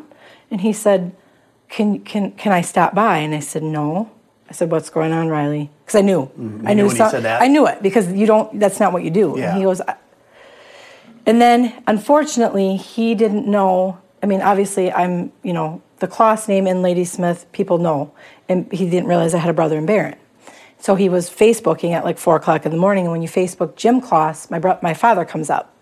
[0.51, 1.17] And he said,
[1.73, 3.19] can can can I stop by?
[3.25, 4.11] And I said, no.
[4.51, 5.71] I said, what's going on, Riley?
[5.81, 6.69] Because I knew, Mhm.
[6.69, 7.41] I knew knew, when he some- said that?
[7.41, 8.61] I knew it because you don't.
[8.61, 9.35] That's not what you do.
[9.37, 9.49] Yeah.
[9.49, 9.97] And he goes, "I-
[11.27, 13.97] and then, unfortunately, he didn't know.
[14.23, 18.11] I mean, obviously, I'm, you know, the Closs name in Ladysmith, people know.
[18.49, 20.17] And he didn't realize I had a brother in Barron.
[20.79, 23.05] So he was Facebooking at like four o'clock in the morning.
[23.05, 25.73] And when you Facebook Jim Closs, my, bro- my father comes up.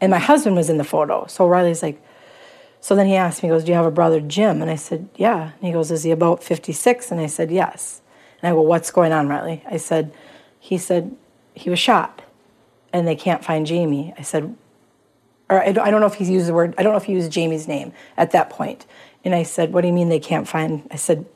[0.00, 1.26] And my husband was in the photo.
[1.28, 2.00] So Riley's like,
[2.86, 4.62] so then he asked me, he goes, Do you have a brother, Jim?
[4.62, 5.50] And I said, Yeah.
[5.54, 7.10] And he goes, Is he about 56?
[7.10, 8.00] And I said, Yes.
[8.40, 9.60] And I go, What's going on, Riley?
[9.68, 10.14] I said,
[10.60, 11.16] He said,
[11.52, 12.22] He was shot
[12.92, 14.14] and they can't find Jayme.
[14.16, 14.54] I said,
[15.50, 17.06] or I don't, I don't know if he used the word, I don't know if
[17.06, 18.86] he used Jayme's name at that point.
[19.24, 20.86] And I said, What do you mean they can't find?
[20.92, 21.26] I said,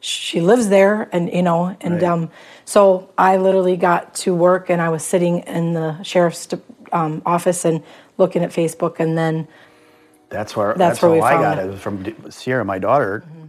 [0.00, 2.04] She lives there, and you know, and Right.
[2.04, 2.30] um,
[2.64, 6.48] so I literally got to work and I was sitting in the sheriff's
[6.90, 7.82] um, office and
[8.16, 9.46] looking at Facebook, and then
[10.28, 11.70] That's where That's that's, where I got it.
[11.74, 11.78] it.
[11.78, 13.24] From Sierra, my daughter.
[13.26, 13.42] Mm-hmm.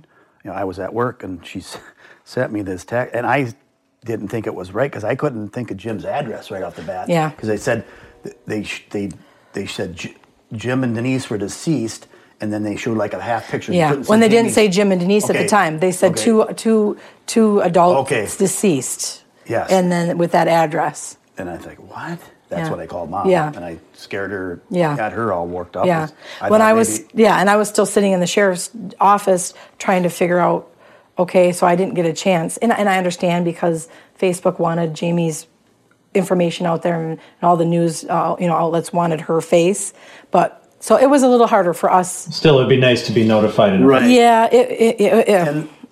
[0.43, 1.63] You know, I was at work and she
[2.23, 3.53] sent me this text, and I
[4.05, 6.83] didn't think it was right because I couldn't think of Jim's address right off the
[6.83, 7.09] bat.
[7.09, 7.29] Yeah.
[7.29, 7.85] Because they said
[8.45, 9.09] they they
[9.53, 9.99] they said
[10.53, 12.07] Jim and Denise were deceased,
[12.39, 13.73] and then they showed like a half picture.
[13.73, 16.23] Yeah, when they didn't say Jim and Denise at the time, they said Okay.
[16.23, 18.21] two two two adults Okay.
[18.37, 19.23] deceased.
[19.45, 19.71] Yes.
[19.71, 21.15] and then with that address.
[21.37, 22.19] And I think, what?
[22.49, 22.69] That's Yeah.
[22.71, 23.29] what I called mom.
[23.29, 23.51] Yeah.
[23.53, 24.59] And I scared her.
[24.69, 24.95] Yeah.
[24.95, 25.85] Got her all worked up.
[25.85, 26.07] Yeah.
[26.41, 28.69] I when I was maybe- yeah, and I was still sitting in the sheriff's
[29.01, 30.69] office trying to figure out
[31.19, 32.57] okay, so I didn't get a chance.
[32.57, 35.47] And and I understand because Facebook wanted Jayme's
[36.13, 39.93] information out there and, and all the news uh, you know outlets wanted her face,
[40.31, 42.33] but so it was a little harder for us.
[42.35, 43.73] Still, it'd be nice to be notified.
[43.73, 44.09] In Right.
[44.09, 45.27] Yeah, it it, it, it,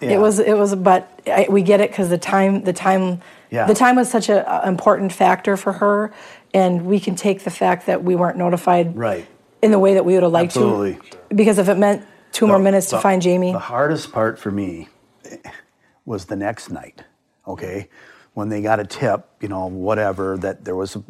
[0.02, 0.10] yeah.
[0.10, 3.66] it was it was but I, we get it cuz the time the time Yeah.
[3.68, 6.12] the time was such an important factor for her
[6.56, 9.28] and we can take the fact that we weren't notified Right.
[9.62, 10.94] in the way that we would have liked Absolutely.
[11.12, 11.36] to.
[11.36, 14.88] Because if it meant two more minutes to find Jayme, The hardest part for me
[16.06, 17.04] was the next night,
[17.46, 17.90] okay?
[18.34, 21.04] When they got a tip, you know, whatever, that there was a,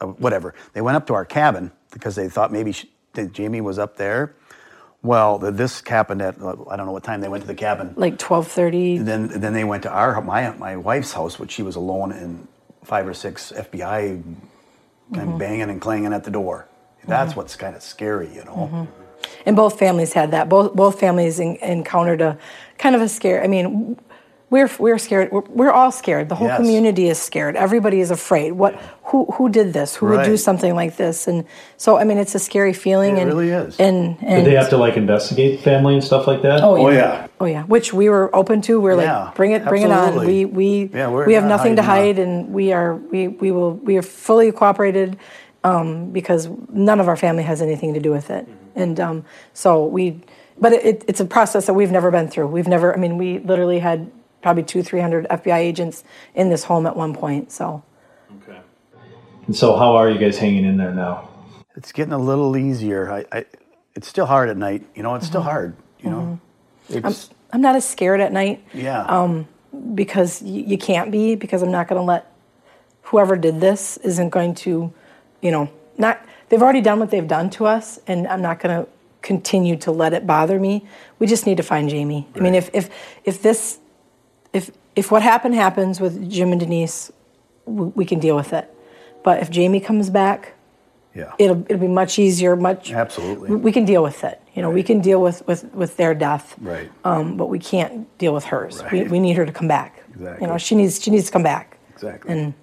[0.00, 0.54] a- whatever.
[0.74, 4.34] They went up to our cabin because they thought maybe she, Jayme was up there.
[5.02, 7.54] Well, the, this happened at, uh, I don't know what time they went to the
[7.56, 7.94] cabin.
[7.96, 8.98] like twelve thirty.
[8.98, 12.46] Then, then they went to our my my wife's house, which she was alone, and
[12.84, 14.22] five or six FBI
[15.14, 15.32] kind Mhm.
[15.34, 16.66] of banging and clanging at the door.
[17.06, 18.86] That's what's kind of scary, you know.
[19.44, 20.48] And both families had that.
[20.48, 22.38] Both both families en- encountered a
[22.78, 23.42] kind of a scare.
[23.42, 23.96] I mean,
[24.50, 25.32] we're we're scared.
[25.32, 26.28] We're, we're all scared.
[26.28, 26.58] The whole Yes.
[26.58, 27.56] community is scared.
[27.56, 28.52] Everybody is afraid.
[28.52, 28.74] What?
[29.04, 29.96] Who who did this?
[29.96, 31.26] Who would do something like this?
[31.26, 31.44] And
[31.76, 33.16] so I mean, it's a scary feeling.
[33.16, 33.80] It and, really is.
[33.80, 36.62] And Did and they have to like investigate family and stuff like that?
[36.62, 36.82] Oh yeah.
[36.84, 38.80] Oh yeah, which we were open to.
[38.80, 40.16] We are Yeah, like, bring it, bring it on.
[40.26, 43.74] We we Yeah, we're have nothing to hiding hide, and we are we we will
[43.74, 45.18] we are fully cooperated
[45.64, 49.84] um, because none of our family has anything to do with it, and um, so
[49.86, 50.20] we.
[50.58, 52.46] But it, it's a process that we've never been through.
[52.46, 52.94] We've never.
[52.94, 54.10] I mean, we literally had
[54.42, 57.50] probably two, three hundred FBI agents in this home at one point.
[57.50, 57.82] So
[58.48, 58.60] Okay.
[59.46, 61.28] And so, how are you guys hanging in there now?
[61.74, 63.10] it's getting a little easier.
[63.10, 63.44] I, I
[63.94, 64.86] it's still hard at night.
[64.94, 65.44] You know, it's still Mhm.
[65.44, 65.76] hard.
[66.00, 66.40] You know,
[66.90, 67.14] I'm,
[67.52, 68.64] I'm not as scared at night.
[68.74, 69.02] yeah.
[69.04, 69.48] Um,
[69.94, 72.30] because y- you can't be because I'm not going to let
[73.02, 74.92] whoever did this isn't going to,
[75.40, 78.84] you know, not they've already done what they've done to us, and I'm not going
[78.84, 78.90] to
[79.22, 80.86] continue to let it bother me.
[81.18, 82.26] We just need to find Jayme.
[82.36, 82.90] I mean, if if
[83.24, 83.78] if this
[84.52, 87.10] if if what happened happens with Jim and Denise,
[87.64, 88.68] we, we can deal with it.
[89.22, 90.52] But if Jayme comes back,
[91.14, 92.56] yeah, it'll it'll be much easier.
[92.56, 93.50] Much absolutely.
[93.50, 94.40] we, we can deal with it.
[94.54, 96.54] You know, we can deal with with with their death.
[96.60, 96.90] Right.
[97.04, 98.82] Um, but we can't deal with hers.
[98.92, 99.10] We, Right.
[99.10, 100.02] we need her to come back.
[100.14, 100.46] Exactly.
[100.46, 101.78] You know, she needs she needs to come back.
[101.92, 102.32] Exactly.
[102.32, 102.54] And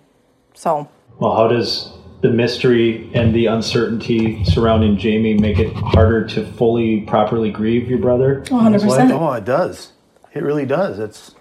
[0.53, 0.87] so
[1.19, 7.01] Well, how does the mystery and the uncertainty surrounding Jayme make it harder to fully,
[7.01, 8.43] properly grieve your brother?
[8.51, 9.11] Oh, 100%.
[9.11, 9.93] Oh, it does.
[10.33, 10.99] It really does.
[10.99, 11.33] It's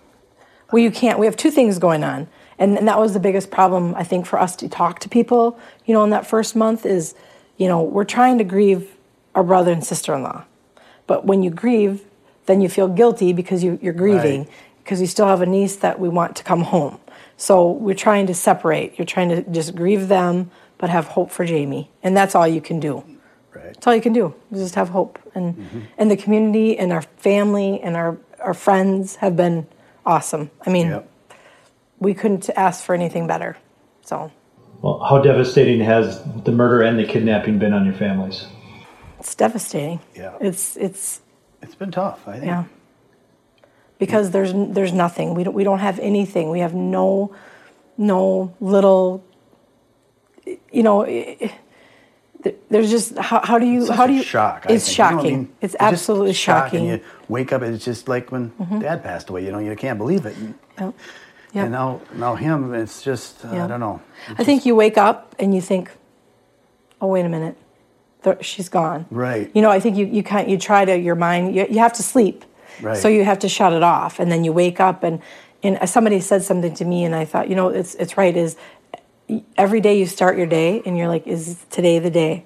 [0.71, 1.18] well, you can't.
[1.18, 4.27] We have two things going on, and, and that was the biggest problem I think
[4.27, 5.59] for us to talk to people.
[5.87, 7.14] You know, in that first month is,
[7.57, 8.97] you know, we're trying to grieve
[9.35, 10.44] our brother and sister-in-law,
[11.07, 12.05] but when you grieve,
[12.47, 14.51] then you feel guilty because you, you're grieving Right.
[14.83, 16.99] because you still have a niece that we want to come home.
[17.37, 18.99] So we're trying to separate.
[18.99, 22.61] You're trying to just grieve them, but have hope for Jayme, and that's all you
[22.61, 23.05] can do.
[23.55, 23.75] Right.
[23.75, 24.35] That's all you can do.
[24.51, 25.79] is Just have hope, and Mm-hmm.
[25.99, 29.66] and the community and our family and our our friends have been
[30.07, 30.51] awesome.
[30.66, 31.11] I mean, Yep.
[32.00, 33.56] We couldn't ask for anything better.
[34.02, 34.30] So
[34.82, 38.46] Well, how devastating has the murder and the kidnapping been on your families?
[39.18, 40.00] it's devastating.
[40.14, 40.34] Yeah.
[40.40, 41.20] It's it's
[41.62, 42.26] it's been tough.
[42.28, 42.44] I think.
[42.46, 42.64] yeah.
[43.98, 45.34] Because there's there's nothing.
[45.34, 46.50] We don't we don't have anything.
[46.50, 47.34] We have no
[47.96, 49.24] no little.
[50.72, 51.04] You know.
[52.70, 54.66] there's just how, how do you It's how do you shock?
[54.68, 54.98] I it's think.
[54.98, 55.52] You know I shocking mean?
[55.61, 58.80] it's It's just absolutely shock, shocking And you wake up, it's just like when Mhm.
[58.80, 59.44] Dad passed away.
[59.44, 60.37] You know, you can't believe it.
[60.78, 60.94] Yep.
[61.54, 61.62] Yep.
[61.64, 63.64] and now, now him, it's just uh, Yeah.
[63.64, 64.00] I don't know.
[64.37, 65.90] I think you wake up and you think,
[67.00, 67.56] oh wait a minute,
[68.42, 69.06] she's gone.
[69.11, 69.50] Right.
[69.54, 71.94] You know, I think you you can't you try to your mind you, you have
[71.94, 72.44] to sleep,
[72.82, 72.96] Right.
[72.96, 75.20] so you have to shut it off, and then you wake up and
[75.62, 78.37] and somebody said something to me, and I thought, you know, it's it's right.
[78.37, 78.56] Is
[79.56, 82.44] every day you start your day, and you're like, is today the day?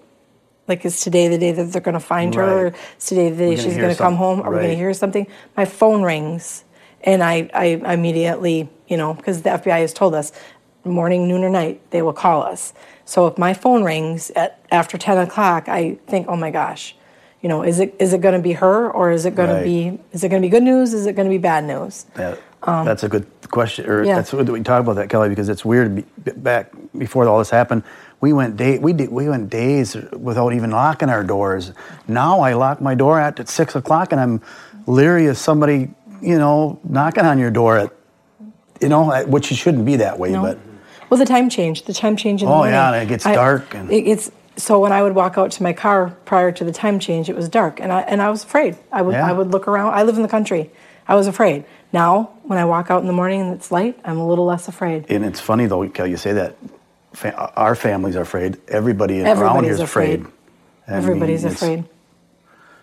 [0.69, 2.43] Like, is today the day that they're going to find her?
[2.43, 2.75] Or Right.
[2.99, 4.41] is today the day she's going to come home?
[4.43, 5.27] Are we going to hear something?
[5.57, 6.65] My phone rings,
[7.05, 10.33] and I, I immediately, you know, because the FBI has told us
[10.85, 12.73] morning, noon, or night, they will call us.
[13.05, 16.97] So if my phone rings at after 10 o'clock, I think, oh my gosh,
[17.41, 19.59] you know, is it is it going to be her or is it going Right.
[19.61, 20.95] to be is it going to be good news?
[20.95, 22.07] Is it going to be bad news?
[22.15, 24.15] That, Um, that's a good question, or yeah.
[24.15, 26.05] that's good that we talk about that, Kelly, because it's weird.
[26.43, 27.83] Back before all this happened,
[28.21, 31.73] we went day we did we went days without even locking our doors.
[32.07, 34.41] Now I lock my door at, at six o'clock, and I'm
[34.87, 35.91] leery of somebody,
[36.23, 37.91] you know, knocking on your door at,
[38.81, 40.43] you know, at- which it shouldn't be that way, No.
[40.43, 40.59] but
[41.11, 42.75] Well, the time change, the time change in the Oh, morning.
[42.75, 45.63] yeah, and it gets dark and- it gets so when I would walk out to
[45.63, 48.45] my car prior to the time change, it was dark, and I and I was
[48.45, 48.77] afraid.
[48.93, 49.29] I would Yeah.
[49.29, 49.95] I would look around.
[49.95, 50.71] I live in the country.
[51.09, 51.65] I was afraid.
[51.93, 54.69] Now, when I walk out in the morning and it's light, I'm a little less
[54.69, 55.07] afraid.
[55.09, 56.55] and it's funny though, Kelly, you say that.
[57.15, 58.57] Fa- our families are afraid.
[58.69, 60.21] Everybody around here Everybody's is afraid.
[60.21, 60.33] afraid.
[60.87, 61.85] I mean, Everybody's it's- afraid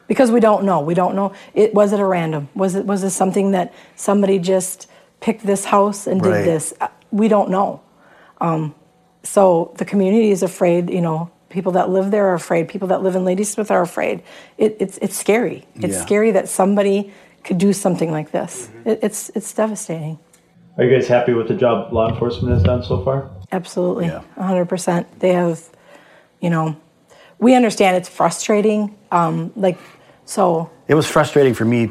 [0.10, 0.82] because we don't know.
[0.82, 1.32] We don't know.
[1.54, 2.50] It was it a random?
[2.56, 4.90] Was it was this something that somebody just
[5.22, 6.74] picked this house and did this?
[6.82, 7.80] Uh, We don't know.
[8.42, 8.76] Um,
[9.24, 10.90] so the community is afraid.
[10.90, 12.68] You know, people that live there are afraid.
[12.68, 14.24] People that live in Ladysmith are afraid.
[14.58, 15.64] It, it's it's scary.
[15.76, 16.06] It's Yeah.
[16.06, 17.14] scary that somebody
[17.46, 18.70] could do something like this.
[18.86, 20.18] It, it's it's devastating.
[20.78, 23.30] Are you guys happy with the job law enforcement has done so far?
[23.52, 25.06] Absolutely, a 100%.
[25.20, 25.60] They have,
[26.40, 26.76] you know,
[27.40, 28.96] we understand it's frustrating.
[29.12, 29.78] Um, like,
[30.26, 31.90] so, It was frustrating for me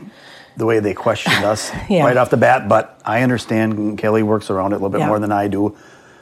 [0.56, 2.04] the way they questioned us Yeah.
[2.04, 5.06] right off the bat, but I understand Kelly works around it a little bit Yeah.
[5.08, 5.76] more than I do.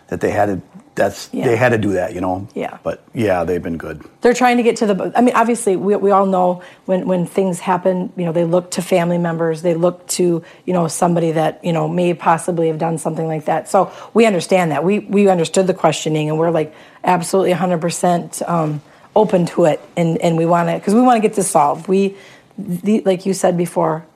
[0.09, 0.63] That they had to
[0.95, 1.47] that's Yeah.
[1.47, 2.49] they had to do that, you know.
[2.55, 2.79] Yeah.
[2.83, 4.03] But yeah, they've been good.
[4.23, 7.27] they're trying to get to the, I mean, obviously, we, we all know when, when
[7.27, 11.33] things happen, you know, they look to family members, they look to, you know, somebody
[11.33, 13.69] that, you know, may possibly have done something like that.
[13.69, 14.85] So we understand that.
[14.85, 18.81] We, we understood the questioning and we're like absolutely 100% um,
[19.17, 19.81] open to it.
[19.97, 21.89] And, and we want to, because we want to get this solved.
[21.89, 22.17] We,
[22.57, 24.07] the, like you said before,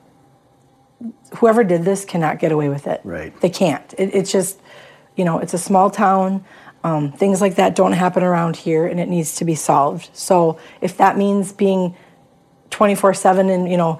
[1.37, 3.01] whoever did this cannot get away with it.
[3.03, 3.37] Right.
[3.41, 3.93] They can't.
[3.97, 4.59] It, it's just,
[5.17, 6.45] you know, it's a small town.
[6.83, 10.09] Um, things like that don't happen around here, and it needs to be solved.
[10.13, 11.95] So if that means being
[12.71, 13.99] 24/7 and you know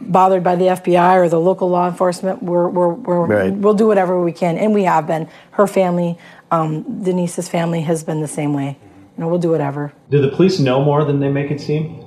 [0.00, 3.52] bothered by the FBI or the local law enforcement, we're, we're, we're Right.
[3.52, 5.28] we'll do whatever we can, and we have been.
[5.52, 6.18] Her family,
[6.50, 8.76] um, Denise's family, has been the same way.
[9.18, 9.92] You know, we'll do whatever.
[10.10, 12.04] Do the police know more than they make it seem?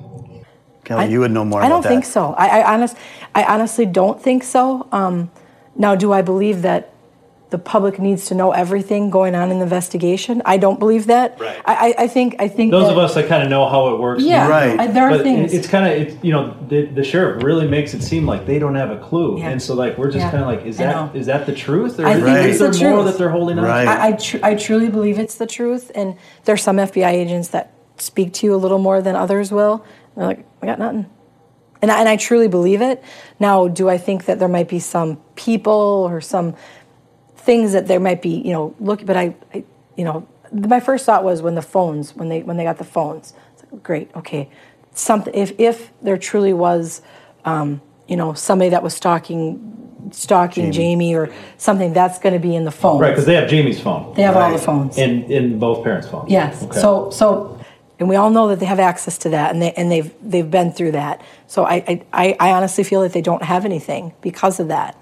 [0.86, 1.90] Kelly, you would know more I about don't that.
[1.90, 2.34] think so.
[2.38, 2.96] I, I honest,
[3.36, 4.88] I honestly don't think so.
[4.94, 5.30] Um,
[5.76, 6.91] now, do I believe that
[7.52, 10.42] the public needs to know everything going on in the investigation.
[10.46, 11.38] I don't believe that.
[11.40, 11.62] Right.
[11.66, 13.94] I, I, I think I think Those that, of us that kind of know how
[13.94, 14.80] it works, Yeah, Right.
[14.80, 15.54] I- there are but things.
[15.54, 18.58] it's kind of it's you know the, the sheriff really makes it seem like they
[18.58, 19.50] don't have a clue, Yeah.
[19.50, 20.32] and so like we're just Yeah.
[20.32, 21.20] kind of like, is that is that know.
[21.20, 23.12] is that the truth, or I is, think is it's there the more truth.
[23.14, 23.66] that they're holding on?
[23.66, 23.88] Right.
[23.88, 27.74] I, I, tr- I truly believe it's the truth, and there's some FBI agents that
[27.98, 29.86] speak to you a little more than others will.
[30.16, 31.06] They're like, I got nothing.
[31.84, 33.04] And I, and I truly believe it.
[33.40, 36.56] Now, do I think that there might be some people or some
[37.42, 39.64] things that there might be, you know, look, but I, I
[39.96, 42.84] you know, my first thought was when the phones, when they when they got the
[42.84, 44.50] phones, it's like, great, okay,
[44.94, 45.34] something.
[45.34, 47.02] If if there truly was,
[47.46, 49.78] um, you know, somebody that was stalking
[50.12, 53.00] stalking Jayme, or something, that's going to be in the phone.
[53.00, 54.14] Right, because they have Jayme's phone.
[54.16, 54.98] They have all the phones.
[54.98, 56.30] in in both parents' phones.
[56.30, 56.64] Yes.
[56.64, 56.80] Okay.
[56.80, 57.60] So so,
[58.00, 60.50] and we all know that they have access to that, and they and they've they've
[60.50, 61.22] been through that.
[61.48, 64.96] So I, I- I honestly feel that they don't have anything because of that.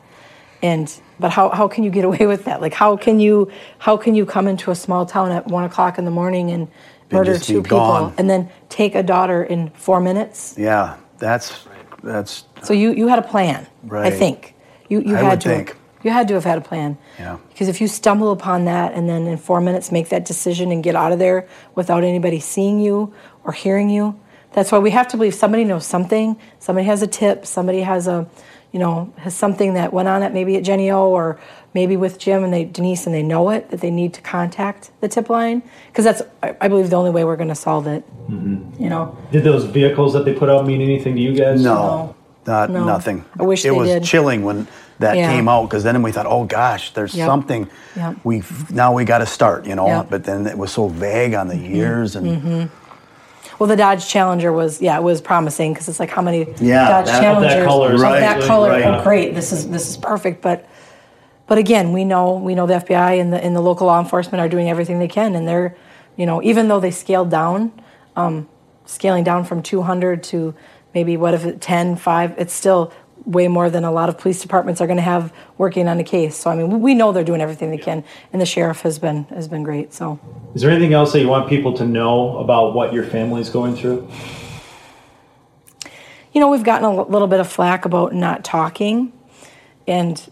[0.61, 2.61] And but how, how can you get away with that?
[2.61, 5.97] Like how can you how can you come into a small town at one o'clock
[5.97, 6.67] in the morning and
[7.11, 8.13] murder two people gone.
[8.17, 10.55] and then take a daughter in four minutes?
[10.57, 11.65] Yeah, that's
[12.03, 14.55] that's So you, you had a plan, right I think.
[14.89, 15.75] You you I had would to think.
[16.03, 16.97] you had to have had a plan.
[17.17, 17.37] Yeah.
[17.49, 20.83] Because if you stumble upon that and then in four minutes make that decision and
[20.83, 24.19] get out of there without anybody seeing you or hearing you,
[24.53, 26.35] that's why we have to believe somebody knows something.
[26.59, 27.45] Somebody has a tip.
[27.45, 28.27] Somebody has a,
[28.71, 31.39] you know, has something that went on at maybe at Jennie-O or
[31.73, 34.91] maybe with Jim and they Denise and they know it that they need to contact
[35.01, 37.87] the tip line because that's I, I believe the only way we're going to solve
[37.87, 38.03] it.
[38.29, 38.81] Mm-hmm.
[38.83, 39.17] You know.
[39.31, 41.61] Did those vehicles that they put out mean anything to you guys?
[41.63, 42.85] no, not No.
[42.85, 43.25] nothing.
[43.39, 44.03] I wish it they was did.
[44.03, 44.67] chilling when
[44.99, 45.31] that Yeah.
[45.31, 47.25] came out because then we thought, oh gosh, there's Yep.
[47.25, 47.69] something.
[47.95, 48.17] Yep.
[48.23, 49.87] We now we got to start, you know.
[49.87, 50.07] Yep.
[50.11, 51.75] But then it was so vague on the Mm-hmm.
[51.75, 52.69] years and
[53.59, 56.89] Well, the Dodge Challenger was yeah, it was promising because it's like how many Yeah,
[56.89, 58.69] Dodge that- of that Challengers color, of right, that color?
[58.69, 58.85] right.
[58.85, 59.35] Oh, great!
[59.35, 60.41] This is this is perfect.
[60.41, 60.65] But
[61.45, 64.39] but again, we know we know the FBI and the and the local law enforcement
[64.41, 65.75] are doing everything they can, and they're
[66.15, 67.73] you know even though they scaled down,
[68.15, 68.47] um,
[68.85, 70.55] scaling down from 200 to
[70.95, 72.91] maybe what if it 10, 5, it's still
[73.25, 76.03] way more than a lot of police departments are going to have working on a
[76.03, 76.35] case.
[76.35, 79.25] So I mean, we know they're doing everything they can, and the sheriff has been
[79.25, 79.93] has been great.
[79.93, 80.19] So.
[80.55, 83.75] Is there anything else that you want people to know about what your family's going
[83.75, 84.09] through?
[86.33, 89.11] you know, we've gotten a little bit of flack about not talking,
[89.87, 90.31] and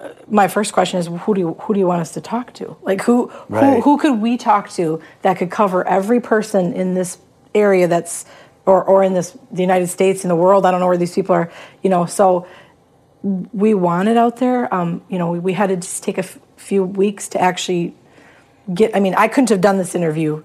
[0.00, 2.52] uh, my first question is, who do you, who do you want us to talk
[2.54, 2.76] to?
[2.82, 7.18] Like, who who who could we talk to that could cover every person in this
[7.54, 8.24] area that's
[8.66, 10.64] or or in this the United States in the world?
[10.66, 11.50] I don't know where these people are.
[11.82, 12.46] You know, so
[13.22, 14.72] we want it out there.
[14.74, 17.94] Um, you know, we, we had to just take a f- few weeks to actually
[18.74, 18.94] get.
[18.96, 20.42] I mean, I couldn't have done this interview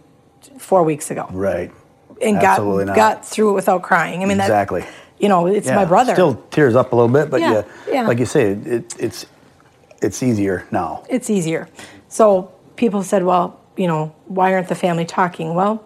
[0.58, 1.72] four weeks ago right.
[2.22, 2.96] and Absolutely got not.
[2.96, 4.22] got through it without crying.
[4.24, 4.82] I mean, Exactly.
[4.82, 6.14] That, you know, it's Yeah, my brother.
[6.14, 8.08] Still tears up a little bit, but Yeah, yeah, yeah.
[8.08, 9.26] like you say, it, it, it's
[10.02, 11.04] it's easier now.
[11.10, 11.68] it's easier.
[12.08, 15.56] So people said, well, you know, why aren't the family talking?
[15.56, 15.84] Well,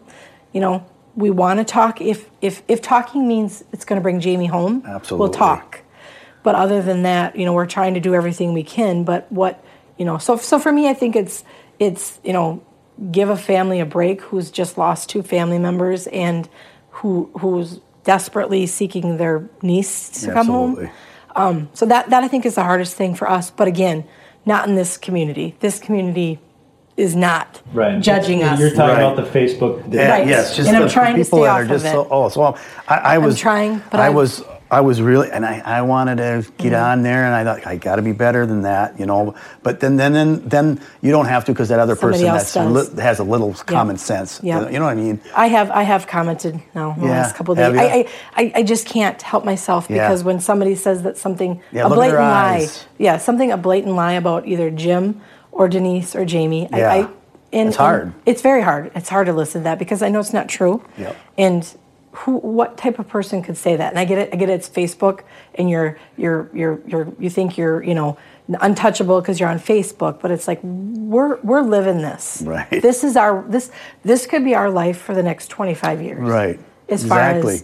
[0.52, 0.86] you know,
[1.16, 2.02] we want to talk.
[2.02, 5.24] If if if talking means it's going to bring Jayme home, Absolutely.
[5.24, 5.82] we'll talk.
[6.44, 9.04] But other than that, you know, we're trying to do everything we can.
[9.04, 9.64] But what,
[9.98, 11.44] you know, so so for me, I think it's
[11.80, 12.64] it's you know,
[13.12, 16.50] give a family a break who's just lost two family members and
[16.90, 20.72] who who's desperately seeking their niece to come home.
[20.72, 20.96] Absolutely.
[21.36, 23.52] Um, so that that I think is the hardest thing for us.
[23.52, 24.06] But again,
[24.46, 25.56] not in this community.
[25.60, 26.40] This community
[27.02, 28.00] is not Right.
[28.00, 28.60] judging us.
[28.60, 29.02] You're talking Right.
[29.14, 29.82] about the Facebook.
[29.92, 30.28] Yeah, Right.
[30.28, 31.92] yes, just And I'm the trying to people stay that off are of just it.
[31.92, 32.08] so.
[32.12, 32.56] Oh, so
[32.88, 34.44] I, I was trying, but I, I- was.
[34.74, 36.64] I was really, and I, I wanted to Mm-hmm.
[36.64, 39.36] get on there, and I thought I got to be better than that, you know.
[39.64, 42.54] But then, then, then, then you don't have to because that other Somebody person else
[42.54, 44.40] that's li- has a little common sense.
[44.42, 44.70] Yeah.
[44.70, 45.20] You know what I mean?
[45.36, 47.78] I have I have commented now in the Yeah, last couple of days.
[47.78, 50.08] I, I, I I just can't help myself Yeah.
[50.08, 53.52] because when somebody says that something Yeah, a look at their blatant lie, yeah, something
[53.52, 55.20] a blatant lie about either Jim
[55.52, 56.70] or Denise or Jayme.
[56.72, 56.92] Yeah.
[56.92, 57.10] I, I,
[57.54, 58.04] and, It's hard.
[58.04, 58.92] and it's very hard.
[58.96, 60.84] It's hard to listen to that because I know it's not true.
[60.98, 61.16] Yep.
[61.38, 61.78] And
[62.14, 63.90] who, what type of person could say that?
[63.90, 64.30] And I get it.
[64.34, 64.54] I get it.
[64.54, 65.22] It's Facebook,
[65.56, 68.18] and you're, you're, you're, you're, you think you're, you know,
[68.60, 70.22] untouchable because you're on Facebook.
[70.22, 72.42] But it's like we're, we're living this.
[72.46, 72.70] Right.
[72.82, 73.72] This is our this,
[74.04, 76.20] this could be our life for the next 25 years.
[76.20, 76.60] Right.
[76.90, 77.42] As Exactly.
[77.42, 77.64] far as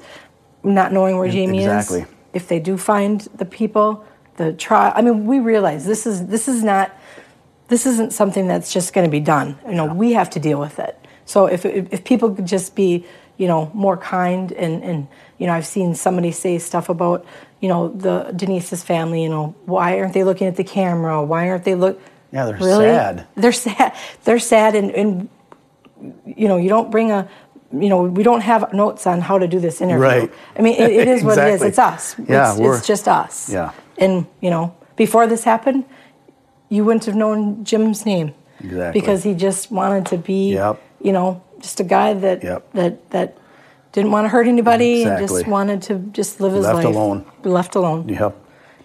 [0.64, 1.64] not knowing where Jayme is.
[1.66, 2.02] Exactly.
[2.02, 2.08] is.
[2.34, 4.06] If they do find the people,
[4.38, 4.94] the trial.
[4.96, 6.92] I mean, we realize this is this is not
[7.68, 9.58] this isn't something that's just going to be done.
[9.68, 10.98] You know, we have to deal with it.
[11.26, 13.06] So if, if people could just be,
[13.38, 15.08] you know, more kind and and
[15.38, 17.26] you know, I've seen somebody say stuff about,
[17.62, 19.24] you know, the Denise's family.
[19.24, 21.24] You know, why aren't they looking at the camera?
[21.24, 22.02] Why aren't they look?
[22.32, 22.86] Yeah, they're really?
[22.86, 23.28] sad.
[23.36, 23.96] They're sad.
[24.24, 25.30] They're sad, and, and
[26.26, 27.30] you know, you don't bring a.
[27.74, 30.02] You know, we don't have notes on how to do this interview.
[30.02, 30.34] Right.
[30.58, 31.62] I mean, it, it is what it is.
[31.62, 32.16] It's us.
[32.18, 33.50] Yeah, it's, it's just us.
[33.52, 33.74] Yeah.
[33.98, 35.84] And you know, before this happened,
[36.70, 39.00] you wouldn't have known Jim's name Exactly.
[39.00, 40.80] because he just wanted to be, Yep.
[41.02, 42.74] you know, just a guy that Yep.
[42.74, 43.38] that that
[43.94, 46.86] didn't want to hurt anybody and just wanted to just live his Left life.
[46.86, 47.26] alone.
[47.44, 48.10] Left alone.
[48.10, 48.36] Yep.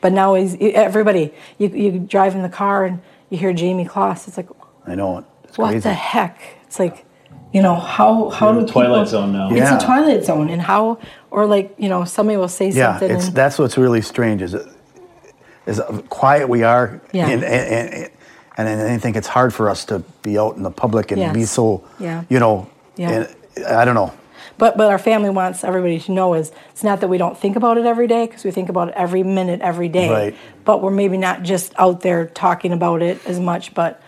[0.00, 1.32] But now he's everybody.
[1.58, 4.26] You you drive in the car and you hear Jayme Closs.
[4.28, 4.48] It's like
[4.86, 5.24] I know it.
[5.44, 5.80] It's what crazy.
[5.88, 6.38] the heck?
[6.66, 7.04] It's like,
[7.52, 9.50] you know, how how You're in do the twilight people, zone now.
[9.50, 9.62] Yeah.
[9.62, 9.78] It's Yeah.
[9.78, 10.98] a twilight zone, and how
[11.30, 13.16] or like you know somebody will say Yeah, something.
[13.16, 14.54] it's that's what's really strange is
[15.66, 17.28] is quiet we are, Yeah.
[17.28, 18.10] and, and,
[18.56, 21.32] and, and I think it's hard for us to be out in the public and
[21.34, 22.24] be so, Yeah.
[22.28, 23.10] you know, Yeah.
[23.56, 24.12] and I don't know.
[24.58, 27.56] But but our family wants everybody to know is it's not that we don't think
[27.56, 30.10] about it every day because we think about it every minute every day.
[30.10, 30.34] Right.
[30.64, 33.72] But we're maybe not just out there talking about it as much.
[33.74, 34.00] But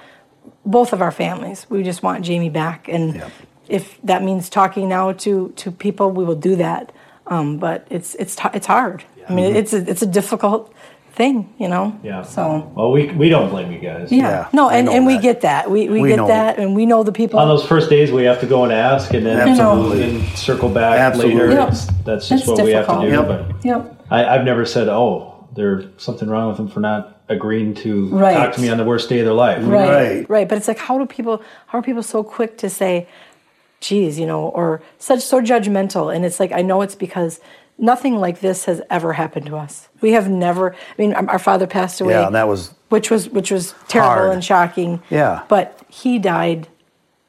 [0.65, 3.31] both of our families, we just want Jayme back, and Yep.
[3.69, 6.93] if that means talking now to to people, we will do that.
[7.27, 9.03] Um, but it's it's it's hard.
[9.29, 10.71] I mean, it's a, it's a difficult
[11.15, 11.99] thing, you know.
[12.03, 12.23] Yeah.
[12.23, 12.71] So.
[12.75, 14.11] Well, we we don't blame you guys.
[14.11, 14.25] Yeah.
[14.25, 15.23] Yeah, no, and, and we that.
[15.23, 15.71] get that.
[15.71, 16.27] We, we, We get know.
[16.27, 17.39] that, and we know the people.
[17.39, 20.03] On those first days, we have to go and ask, and then Absolutely.
[20.21, 21.35] and circle back Absolutely.
[21.35, 21.53] later.
[21.53, 21.69] Yep.
[21.69, 23.11] It's, that's just It's what we have to do.
[23.11, 23.49] difficult.
[23.49, 24.07] But Yep.
[24.11, 28.35] I, I've never said, "Oh, there's something wrong with them for not agreeing to Right.
[28.37, 30.31] talk to me on the worst day of their life." Right, Right.
[30.31, 30.49] right.
[30.49, 31.43] But it's like, how do people?
[31.69, 33.07] How are people so quick to say,
[33.81, 36.15] "Geez," you know, or such so judgmental?
[36.15, 37.39] And it's like, I know it's because
[37.79, 39.89] nothing like this has ever happened to us.
[40.01, 40.75] We have never.
[40.75, 42.15] I mean, our our father passed away.
[42.15, 44.33] Yeah, and that was which was which was terrible hard.
[44.35, 45.03] and shocking.
[45.11, 45.45] Yeah.
[45.49, 46.69] But he died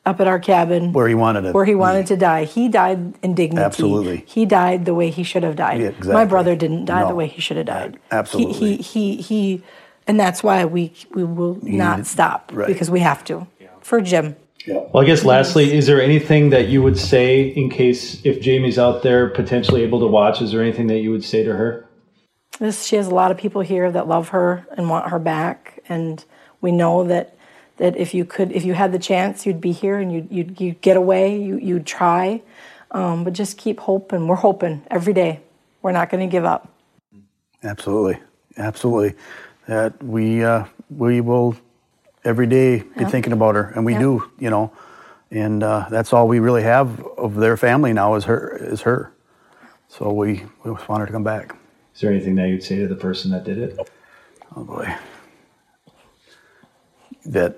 [0.06, 1.76] up at our cabin Where he wanted to Where he be.
[1.76, 2.44] wanted to die.
[2.46, 3.66] He died in dignity.
[3.66, 4.24] Absolutely.
[4.28, 5.82] He died the way he should have died.
[5.82, 8.00] Yeah, My brother didn't die the way he should have died.
[8.12, 8.54] Absolutely.
[8.54, 9.64] He he he, he
[10.08, 12.68] and that's why we we will not stop right.
[12.68, 13.48] because we have to
[13.82, 14.36] for Jim.
[14.68, 18.80] Well, I guess lastly, is there anything that you would say in case if Jayme's
[18.80, 20.42] out there potentially able to watch?
[20.42, 21.88] Is there anything that you would say to her?
[22.60, 25.84] This, she has a lot of people here that love her and want her back,
[25.90, 26.24] and
[26.62, 27.38] we know that
[27.78, 30.62] that if you could, if you had the chance, you'd be here and you'd you'd,
[30.62, 32.42] you'd get away, you you'd try,
[32.92, 34.28] um, but just keep hoping.
[34.28, 35.42] We're hoping every day.
[35.82, 36.70] We're not going to give up.
[37.64, 38.20] Absolutely,
[38.58, 39.16] absolutely.
[39.68, 41.58] That we uh, we will
[42.26, 43.08] every day be Yeah.
[43.08, 44.00] thinking about her, and we Yeah.
[44.00, 44.72] do, you know,
[45.32, 49.12] and uh, that's all we really have of their family now is her is her.
[49.88, 51.56] So we we just want her to come back.
[51.94, 53.90] Is there anything that you'd say to the person that did it?
[54.56, 54.94] Oh boy,
[57.26, 57.58] that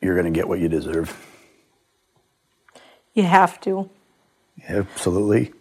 [0.00, 1.16] you're going to get what you deserve.
[3.14, 3.88] You have to.
[4.68, 5.52] Absolutely.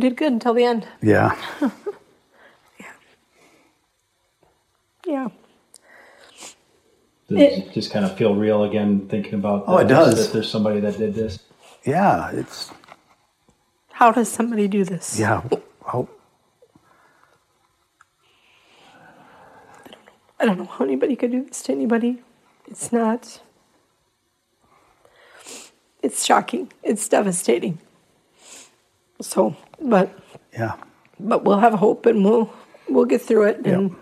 [0.00, 0.86] Did good until the end.
[1.02, 1.36] Yeah.
[5.04, 5.28] Yeah.
[7.28, 10.14] Does it just kind of feel real again thinking about Oh, it does.
[10.26, 11.40] that there's somebody that did this?
[11.84, 12.30] Yeah.
[12.30, 12.70] It's
[13.90, 15.18] How does somebody do this?
[15.18, 15.42] yeah.
[15.84, 16.08] How,
[20.38, 22.22] I don't know how anybody could do this to anybody.
[22.68, 23.40] It's not.
[26.00, 26.72] It's shocking.
[26.84, 27.78] It's devastating.
[29.22, 30.16] So, but
[30.52, 30.74] yeah.
[31.18, 32.52] but we'll have hope and we'll
[32.88, 33.94] we'll get through it and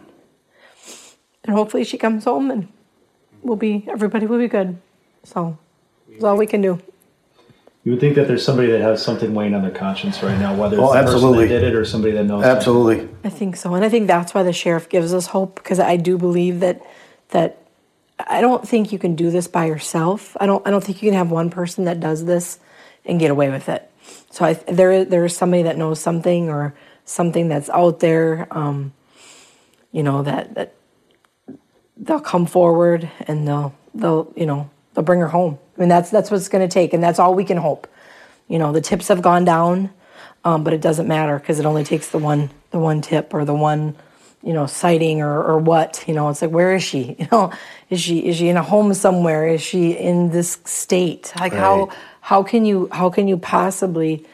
[1.44, 2.68] and hopefully she comes home and
[3.42, 4.78] we'll be everybody will be good.
[5.24, 5.58] So
[6.10, 6.80] that's all we can do.
[7.84, 10.54] You would think that there's somebody that has something weighing on their conscience right now,
[10.54, 11.44] whether it's Oh, the absolutely.
[11.44, 12.42] person that did it or somebody that knows.
[12.42, 12.56] something.
[12.56, 13.08] Absolutely.
[13.24, 15.96] I think so, and I think that's why the sheriff gives us hope because I
[15.96, 16.82] do believe that
[17.30, 17.56] that
[18.18, 20.36] I don't think you can do this by yourself.
[20.40, 20.66] I don't.
[20.66, 22.58] I don't think you can have one person that does this
[23.06, 23.89] and get away with it.
[24.30, 26.74] So I, there there is somebody that knows something or
[27.04, 28.46] something that's out there.
[28.50, 28.92] Um,
[29.92, 30.74] you know that that
[31.96, 35.58] they'll come forward and they'll they'll you know they'll bring her home.
[35.76, 37.88] I mean that's that's what it's going to take, and that's all we can hope.
[38.48, 39.90] You know the tips have gone down,
[40.44, 43.44] um, but it doesn't matter because it only takes the one the one tip or
[43.44, 43.96] the one
[44.42, 47.52] you know sighting or, or what you know it's like where is she you know
[47.90, 51.60] is she is she in a home somewhere is she in this state like Right.
[51.60, 51.88] how
[52.42, 54.24] can you how can you possibly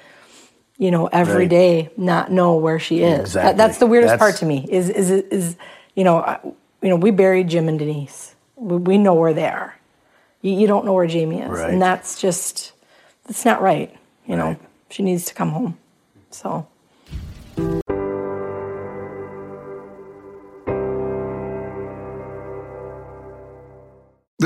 [0.78, 1.48] you know every Right.
[1.60, 3.20] day not know where she is?
[3.20, 3.48] Exactly.
[3.48, 5.56] that, that's the weirdest That's- part to me is is is
[5.94, 6.38] you know I,
[6.82, 8.34] you know we buried Jim and Denise.
[8.56, 9.74] We, we know where they are
[10.42, 11.50] you, you don't know where Jayme is.
[11.50, 11.70] Right.
[11.72, 12.72] and that's just
[13.26, 13.90] that's not right
[14.26, 14.56] you know.
[14.90, 15.76] She needs to come home.
[16.30, 16.66] So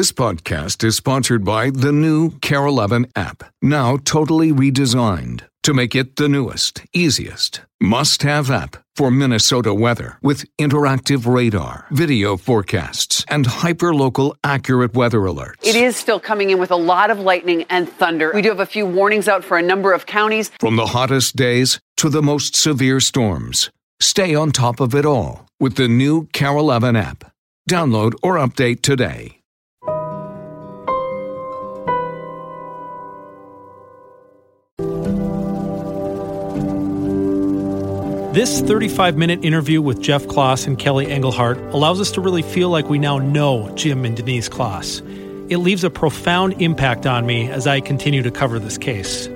[0.00, 5.42] This podcast is sponsored by the new KARE 11 app, now totally redesigned.
[5.62, 11.84] to make it the newest, easiest, must have app for Minnesota weather with interactive radar,
[11.90, 15.62] video forecasts, and hyperlocal accurate weather alerts.
[15.62, 18.32] It is still coming in with a lot of lightning and thunder.
[18.34, 20.50] We do have a few warnings out for a number of counties.
[20.60, 23.68] From the hottest days to the most severe storms,
[24.00, 27.30] stay on top of it all with the new KARE 11 app.
[27.68, 29.39] Download or update today.
[38.32, 42.68] This 35 minute interview with Jeff Closs and Kelly Engelhart allows us to really feel
[42.68, 45.00] like we now know Jim and Denise Closs.
[45.48, 49.26] It leaves a profound impact on me as I continue to cover this case.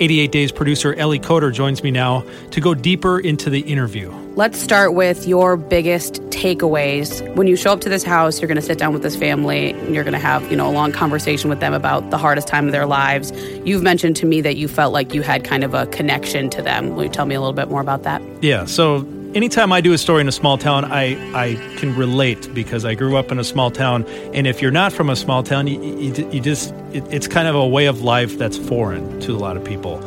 [0.00, 4.12] 88 Days producer Ellie Coder joins me now to go deeper into the interview.
[4.36, 7.26] Let's start with your biggest takeaways.
[7.36, 9.70] When you show up to this house, you're going to sit down with this family
[9.70, 12.46] and you're going to have, you know, a long conversation with them about the hardest
[12.46, 13.32] time of their lives.
[13.64, 16.60] You've mentioned to me that you felt like you had kind of a connection to
[16.60, 16.94] them.
[16.94, 18.20] Will you tell me a little bit more about that?
[18.42, 22.52] Yeah, so anytime I do a story in a small town, I, I can relate
[22.52, 24.04] because I grew up in a small town.
[24.34, 27.48] And if you're not from a small town, you, you, you just, it, it's kind
[27.48, 29.98] of a way of life that's foreign to a lot of people.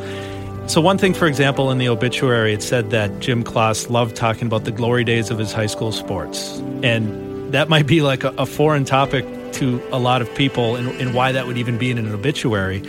[0.70, 4.46] So, one thing, for example, in the obituary, it said that Jim Closs loved talking
[4.46, 6.60] about the glory days of his high school sports.
[6.84, 10.88] And that might be like a, a foreign topic to a lot of people and,
[11.00, 12.84] and why that would even be in an obituary.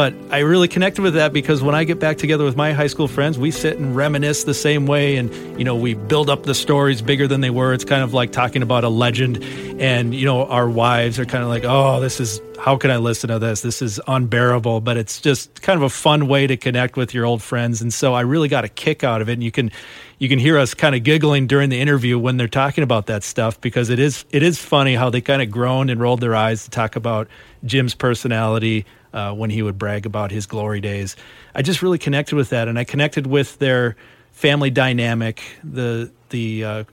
[0.00, 2.86] But I really connected with that because when I get back together with my high
[2.86, 5.16] school friends, we sit and reminisce the same way.
[5.16, 7.74] And, you know, we build up the stories bigger than they were.
[7.74, 9.44] It's kind of like talking about a legend.
[9.78, 12.96] And, you know, our wives are kind of like, oh, this is, how can I
[12.96, 13.60] listen to this?
[13.60, 14.80] This is unbearable.
[14.80, 17.82] But it's just kind of a fun way to connect with your old friends.
[17.82, 19.34] And so I really got a kick out of it.
[19.34, 19.70] And you can,
[20.18, 23.22] you can hear us kind of giggling during the interview when they're talking about that
[23.22, 26.34] stuff because it is, it is funny how they kind of groaned and rolled their
[26.34, 27.28] eyes to talk about
[27.66, 31.16] Jim's personality uh, when he would brag about his glory days.
[31.54, 33.96] I just really connected with that, and I connected with their
[34.32, 36.84] family dynamic, the the uh,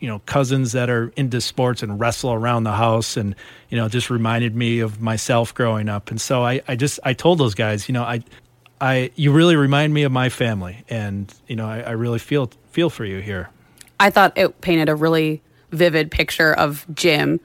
[0.00, 3.34] you know cousins that are into sports and wrestle around the house, and
[3.68, 6.10] you know just reminded me of myself growing up.
[6.10, 8.22] And so I, I just I told those guys, you know, I
[8.80, 12.50] I you really remind me of my family, and you know I, I really feel
[12.70, 13.50] feel for you here.
[14.00, 17.40] I thought it painted a really vivid picture of Jim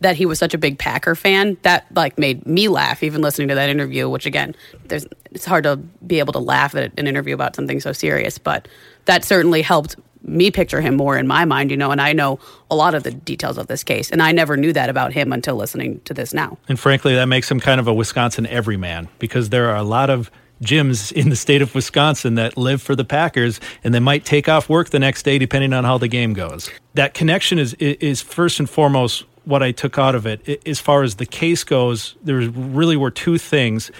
[0.00, 3.48] that he was such a big Packer fan that like made me laugh even listening
[3.48, 4.54] to that interview which again
[4.86, 5.76] there's it's hard to
[6.06, 8.68] be able to laugh at an interview about something so serious but
[9.06, 12.38] that certainly helped me picture him more in my mind you know and I know
[12.70, 15.32] a lot of the details of this case and I never knew that about him
[15.32, 19.08] until listening to this now and frankly that makes him kind of a Wisconsin everyman
[19.18, 20.30] because there are a lot of
[20.60, 24.48] Jims in the state of Wisconsin that live for the Packers and they might take
[24.48, 26.70] off work the next day depending on how the game goes.
[26.94, 30.66] That connection is is first and foremost what I took out of it.
[30.66, 33.90] As far as the case goes, there really were two things.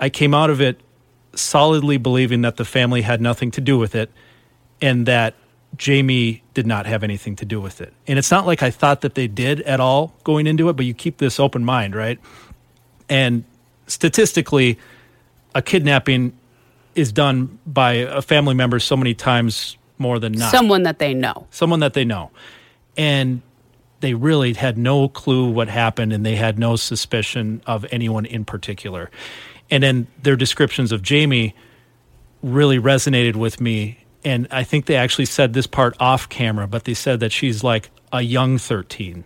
[0.00, 0.80] I came out of it
[1.34, 4.10] solidly believing that the family had nothing to do with it
[4.80, 5.34] and that
[5.76, 7.92] Jayme did not have anything to do with it.
[8.06, 10.86] And it's not like I thought that they did at all going into it, but
[10.86, 12.18] you keep this open mind, right?
[13.08, 13.44] And
[13.86, 14.78] statistically,
[15.54, 16.36] a kidnapping
[16.94, 20.50] is done by a family member so many times more than not.
[20.50, 21.46] Someone that they know.
[21.50, 22.30] Someone that they know.
[22.96, 23.42] And
[24.00, 28.44] they really had no clue what happened and they had no suspicion of anyone in
[28.44, 29.10] particular.
[29.70, 31.52] And then their descriptions of Jayme
[32.42, 33.98] really resonated with me.
[34.24, 37.64] And I think they actually said this part off camera, but they said that she's
[37.64, 39.24] like a young 13.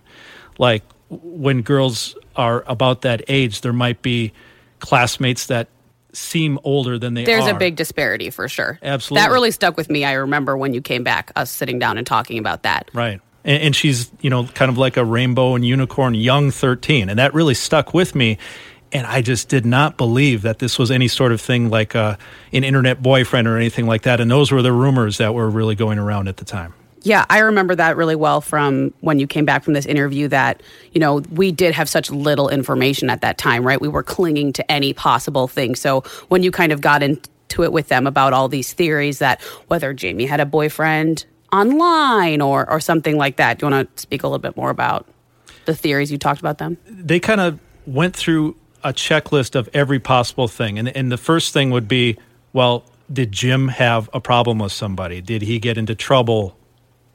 [0.58, 4.32] Like when girls are about that age, there might be
[4.78, 5.68] classmates that
[6.14, 7.54] seem older than they are There's are.
[7.54, 8.78] a big disparity for sure.
[8.82, 9.22] Absolutely.
[9.22, 10.04] That really stuck with me.
[10.04, 12.90] I remember when you came back, us sitting down and talking about that.
[12.92, 17.08] Right and, and she's you know kind of like a rainbow and unicorn young 13
[17.08, 18.38] and that really stuck with me
[18.92, 22.16] and I just did not believe that this was any sort of thing like uh,
[22.52, 24.20] an internet boyfriend or anything like that.
[24.20, 26.74] And those were the rumors that were really going around at the time.
[27.04, 30.62] Yeah, I remember that really well from when you came back from this interview that,
[30.92, 33.80] you know, we did have such little information at that time, right?
[33.80, 35.74] We were clinging to any possible thing.
[35.74, 39.42] So when you kind of got into it with them about all these theories that
[39.66, 43.58] whether Jayme had a boyfriend online or or something like that.
[43.58, 45.06] Do you want to speak a little bit more about
[45.64, 46.78] the theories you talked about them?
[46.86, 51.52] They kind of went through a checklist of every possible thing, and and the first
[51.52, 52.18] thing would be,
[52.52, 55.20] well, did Jim have a problem with somebody?
[55.20, 56.56] Did he get into trouble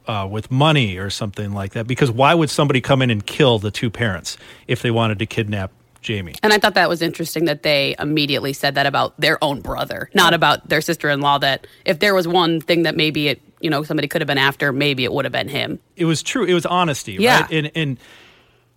[0.07, 1.87] uh, with money or something like that?
[1.87, 5.25] Because why would somebody come in and kill the two parents if they wanted to
[5.25, 5.71] kidnap
[6.01, 6.37] Jayme.
[6.43, 10.09] And I thought that was interesting that they immediately said that about their own brother,
[10.13, 11.37] not about their sister in law.
[11.37, 14.37] That if there was one thing that maybe it, you know, somebody could have been
[14.37, 15.79] after, maybe it would have been him.
[15.95, 16.45] It was true.
[16.45, 17.41] It was honesty, yeah.
[17.41, 17.51] right?
[17.51, 17.97] And and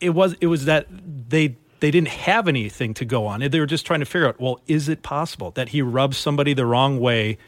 [0.01, 0.87] it was it was that
[1.29, 3.41] they they didn't have anything to go on.
[3.41, 6.53] They were just trying to figure out, well, is it possible that he rubbed somebody
[6.55, 7.39] the wrong way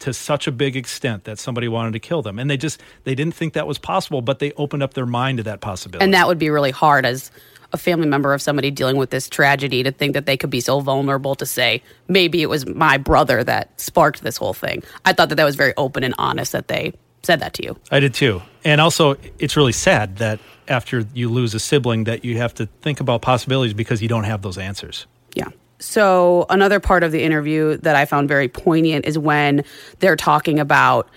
[0.00, 2.38] to such a big extent that somebody wanted to kill them?
[2.38, 5.38] And they just they didn't think that was possible, but they opened up their mind
[5.38, 6.04] to that possibility.
[6.04, 7.30] And that would be really hard as
[7.72, 10.60] a family member of somebody dealing with this tragedy to think that they could be
[10.60, 14.82] so vulnerable to say maybe it was my brother that sparked this whole thing.
[15.04, 16.92] I thought that that was very open and honest that they
[17.22, 17.76] said that to you.
[17.90, 18.42] I did too.
[18.64, 22.66] And also it's really sad that after you lose a sibling that you have to
[22.82, 25.06] think about possibilities because you don't have those answers.
[25.34, 25.48] Yeah.
[25.78, 29.64] So another part of the interview that I found very poignant is when
[29.98, 31.08] they're talking about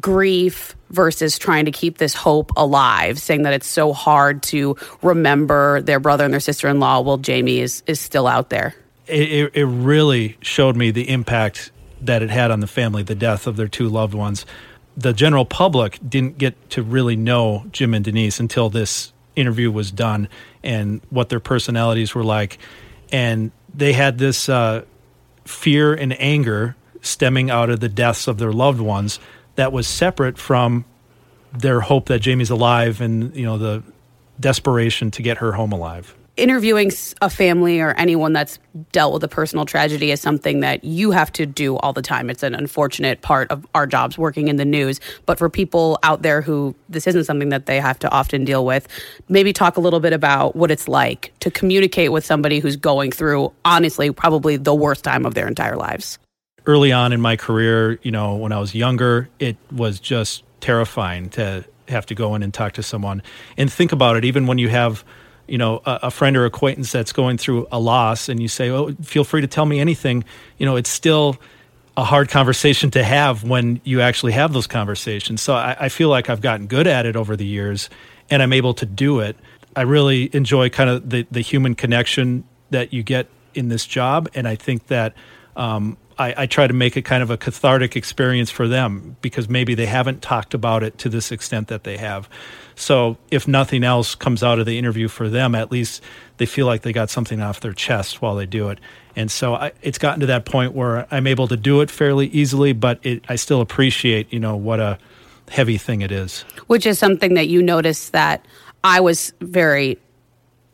[0.00, 5.80] grief versus trying to keep this hope alive, saying that it's so hard to remember
[5.80, 8.74] their brother and their sister in law while Jayme is, is still out there.
[9.06, 11.72] It, it, really showed me the impact
[12.02, 14.46] that it had on the family, the death of their two loved ones.
[14.96, 19.90] The general public didn't get to really know Jim and Denise until this interview was
[19.90, 20.28] done
[20.62, 22.58] and what their personalities were like.
[23.10, 24.84] And they had this uh,
[25.44, 29.18] fear and anger stemming out of the deaths of their loved ones
[29.56, 30.84] that was separate from
[31.52, 33.82] their hope that Jayme's alive and you know the
[34.40, 36.14] desperation to get her home alive.
[36.38, 36.90] Interviewing
[37.20, 38.58] a family or anyone that's
[38.90, 42.30] dealt with a personal tragedy is something that you have to do all the time.
[42.30, 44.98] It's an unfortunate part of our jobs working in the news.
[45.26, 48.64] But for people out there who this isn't something that they have to often deal
[48.64, 48.88] with,
[49.28, 53.12] maybe talk a little bit about what it's like to communicate with somebody who's going
[53.12, 56.18] through, honestly, probably the worst time of their entire lives
[56.66, 61.28] early on in my career, you know, when I was younger, it was just terrifying
[61.30, 63.22] to have to go in and talk to someone
[63.56, 64.24] and think about it.
[64.24, 65.04] Even when you have,
[65.46, 68.70] you know, a, a, friend or acquaintance that's going through a loss, and you say,
[68.70, 70.24] "Oh, feel free to tell me anything,"
[70.58, 71.36] you know, it's still
[71.96, 75.42] a hard conversation to have when you actually have those conversations.
[75.42, 77.90] So I, I feel like I've gotten good at it over the years,
[78.30, 79.36] and I'm able to do it.
[79.76, 84.28] I really enjoy kind of the the human connection that you get in this job,
[84.34, 85.14] and I think that
[85.56, 89.48] um, I, I, try to make it kind of a cathartic experience for them because
[89.48, 92.28] maybe they haven't talked about it to this extent that they have.
[92.74, 96.02] So if nothing else comes out of the interview for them, at least
[96.36, 98.78] they feel like they got something off their chest while they do it.
[99.16, 102.28] And so I, it's gotten to that point where I'm able to do it fairly
[102.28, 104.98] easily, but it, I still appreciate, you know, what a
[105.50, 106.42] heavy thing it is.
[106.68, 108.46] Which is something that you notice that
[108.84, 109.98] I was very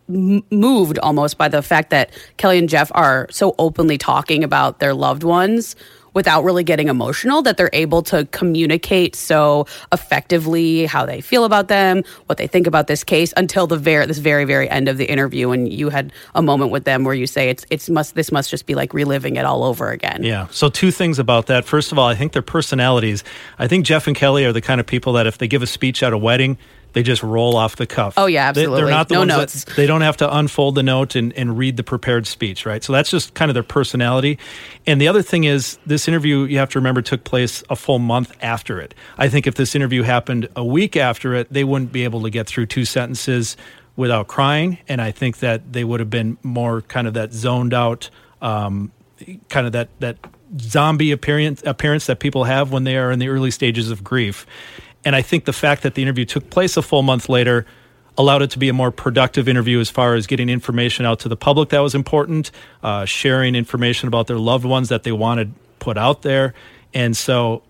[0.08, 4.94] moved almost by the fact that Kelly and Jeff are so openly talking about their
[4.94, 5.76] loved ones
[6.14, 11.68] without really getting emotional that they're able to communicate so effectively how they feel about
[11.68, 14.96] them what they think about this case until the very this very very end of
[14.96, 18.14] the interview and you had a moment with them where you say it's it's must
[18.14, 20.22] this must just be like reliving it all over again.
[20.22, 20.48] Yeah.
[20.50, 21.64] So two things about that.
[21.64, 23.22] First of all i think their personalities
[23.58, 25.66] i think jeff and kelly are the kind of people that if they give a
[25.66, 26.58] speech at a wedding
[26.98, 28.14] they just roll off the cuff.
[28.16, 28.80] Oh yeah, absolutely.
[28.80, 29.64] They, are not the no ones notes.
[29.64, 32.82] that they don't have to unfold the note and, and read the prepared speech, right?
[32.82, 34.36] So that's just kind of their personality.
[34.84, 38.00] And the other thing is, this interview you have to remember took place a full
[38.00, 38.96] month after it.
[39.16, 42.30] I think if this interview happened a week after it, they wouldn't be able to
[42.30, 43.56] get through two sentences
[43.94, 47.74] without crying, and I think that they would have been more kind of that zoned
[47.74, 48.10] out,
[48.42, 48.90] um,
[49.48, 50.16] kind of that that
[50.58, 54.46] zombie appearance appearance that people have when they are in the early stages of grief.
[55.04, 57.66] And I think the fact that the interview took place a full month later
[58.16, 61.28] allowed it to be a more productive interview as far as getting information out to
[61.28, 62.50] the public that was important,
[62.82, 66.52] uh, sharing information about their loved ones that they wanted put out there.
[66.92, 67.62] And so,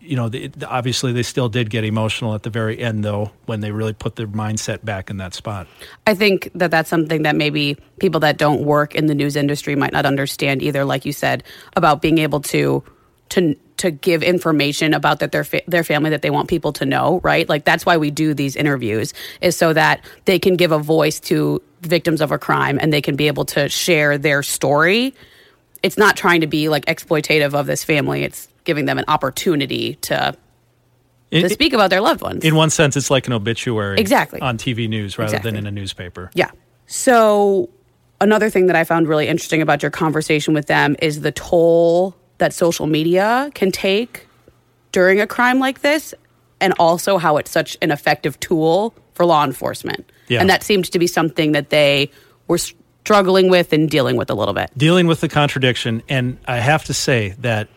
[0.00, 3.60] you know, the, obviously they still did get emotional at the very end, though, when
[3.60, 5.68] they really put their mindset back in that spot.
[6.08, 9.76] I think that that's something that maybe people that don't work in the news industry
[9.76, 11.44] might not understand either, like you said,
[11.76, 12.82] about being able to
[13.30, 16.86] to to give information about that their fa- their family that they want people to
[16.86, 17.48] know, right?
[17.48, 21.20] Like that's why we do these interviews is so that they can give a voice
[21.20, 25.14] to victims of a crime and they can be able to share their story.
[25.82, 28.22] It's not trying to be like exploitative of this family.
[28.22, 30.36] It's giving them an opportunity to
[31.30, 32.44] to speak about their loved ones.
[32.44, 35.50] In one sense, it's like an obituary, exactly, on TV news rather exactly.
[35.50, 36.30] than in a newspaper.
[36.34, 36.50] Yeah.
[36.86, 37.70] So
[38.20, 42.14] another thing that I found really interesting about your conversation with them is the toll
[42.38, 44.26] that social media can take
[44.92, 46.14] during a crime like this
[46.60, 50.10] and also how it's such an effective tool for law enforcement.
[50.28, 50.40] Yeah.
[50.40, 52.10] And that seemed to be something that they
[52.48, 54.70] were struggling with and dealing with a little bit.
[54.76, 56.02] Dealing with the contradiction.
[56.08, 57.68] And I have to say that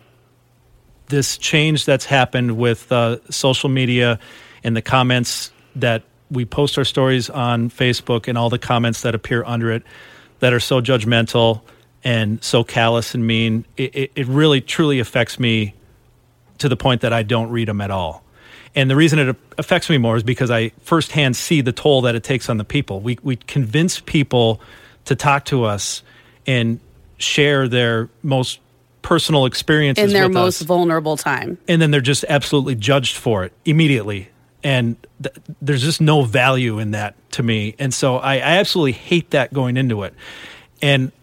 [1.08, 4.20] this change that's happened with uh, social media
[4.64, 9.16] and the comments that we post our stories on Facebook and all the comments that
[9.16, 9.84] appear under it
[10.40, 11.62] that are so judgmental
[12.08, 15.76] and so callous and mean, it, it, it really truly affects me
[16.58, 18.24] to the point that I don't read them at all.
[18.76, 22.16] And the reason it affects me more is because I firsthand see the toll that
[22.16, 23.02] it takes on the people.
[23.02, 24.62] We, we convince people
[25.04, 26.02] to talk to us
[26.46, 26.80] and
[27.18, 28.62] share their most
[29.02, 30.66] personal experiences in their most us.
[30.66, 31.58] vulnerable time.
[31.68, 34.30] and then they're just absolutely judged for it immediately
[34.64, 38.92] and th- there's just no value in that to me and so I, I absolutely
[38.92, 40.14] hate that going into it
[40.82, 41.14] and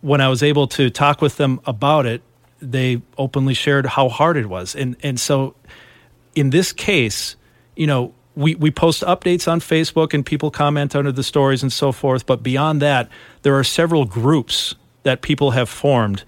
[0.00, 2.22] when i was able to talk with them about it
[2.60, 4.74] they openly shared how hard it was.
[4.74, 5.54] And and so
[6.34, 7.36] in this case
[7.76, 11.72] you know we, we post updates on facebook and people comment under the stories and
[11.72, 12.26] so forth.
[12.26, 13.08] But beyond that
[13.42, 16.24] there are several groups that people have formed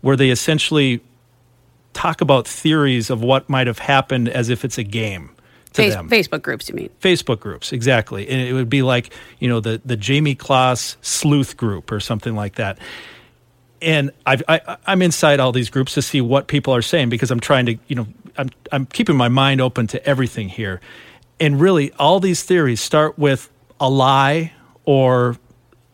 [0.00, 1.00] where they essentially
[1.92, 5.30] talk about theories of what might have happened as if it's a game
[5.76, 6.08] to Face- them.
[6.08, 6.90] Facebook groups, you mean?
[7.00, 8.28] Facebook groups, exactly.
[8.28, 12.34] And it would be like, you know, the, the Jayme Closs sleuth group or something
[12.34, 12.78] like that.
[13.82, 17.30] And I've, I, I'm inside all these groups to see what people are saying because
[17.30, 18.06] I'm trying to, you know,
[18.38, 20.80] I'm, I'm keeping my mind open to everything here.
[21.38, 24.52] And really, all these theories start with a lie
[24.84, 25.36] or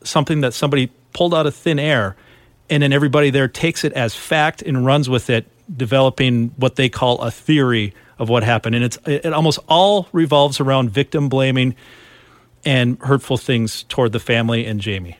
[0.05, 2.17] something that somebody pulled out of thin air.
[2.71, 6.89] And then everybody there takes it as fact and runs with it, developing what they
[6.89, 8.77] call a theory of what happened.
[8.77, 11.75] And it's, it almost all revolves around victim blaming
[12.65, 15.17] and hurtful things toward the family and Jayme.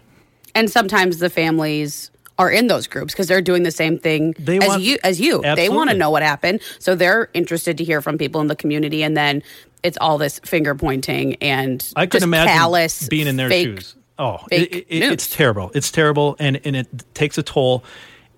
[0.55, 4.59] And sometimes the families are in those groups because they're doing the same thing They
[4.59, 5.43] as want- you as you.
[5.43, 6.61] They want to know what happened.
[6.79, 9.43] So they're interested to hear from people in the community and then
[9.83, 13.97] it's all this finger pointing and I could imagine callous, being in their fake shoes.
[14.17, 15.73] Oh, it, it, it's terrible.
[15.75, 17.83] It's terrible, and and it takes a toll.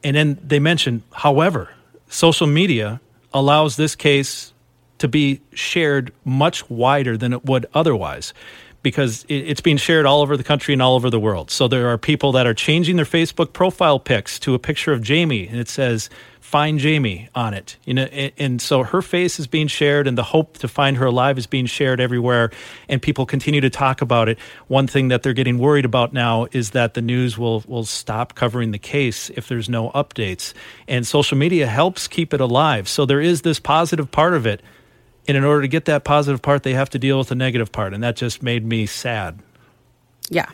[0.03, 1.69] And then they mention, however,
[2.09, 3.01] social media
[3.35, 4.54] allows this case
[5.05, 8.33] to be shared much wider than it would otherwise.
[8.83, 11.51] Because it's being shared all over the country and all over the world.
[11.51, 15.01] So there are people that are changing their Facebook profile pics to a picture of
[15.01, 17.79] Jayme, and it says "Find Jayme" on it.
[17.87, 21.07] You know, and, so her face is being shared, and the hope to find her
[21.07, 22.51] alive is being shared everywhere.
[22.87, 24.39] And people continue to talk about it.
[24.69, 28.35] One thing that they're getting worried about now is that the news will will stop
[28.35, 30.53] covering the case if there's no updates.
[30.87, 32.87] And social media helps keep it alive.
[32.87, 34.61] So there is this positive part of it.
[35.27, 37.73] And in order to get that positive part, they have to deal with the negative
[37.73, 37.95] part.
[37.95, 39.39] And that just made me sad.
[40.29, 40.49] Yeah.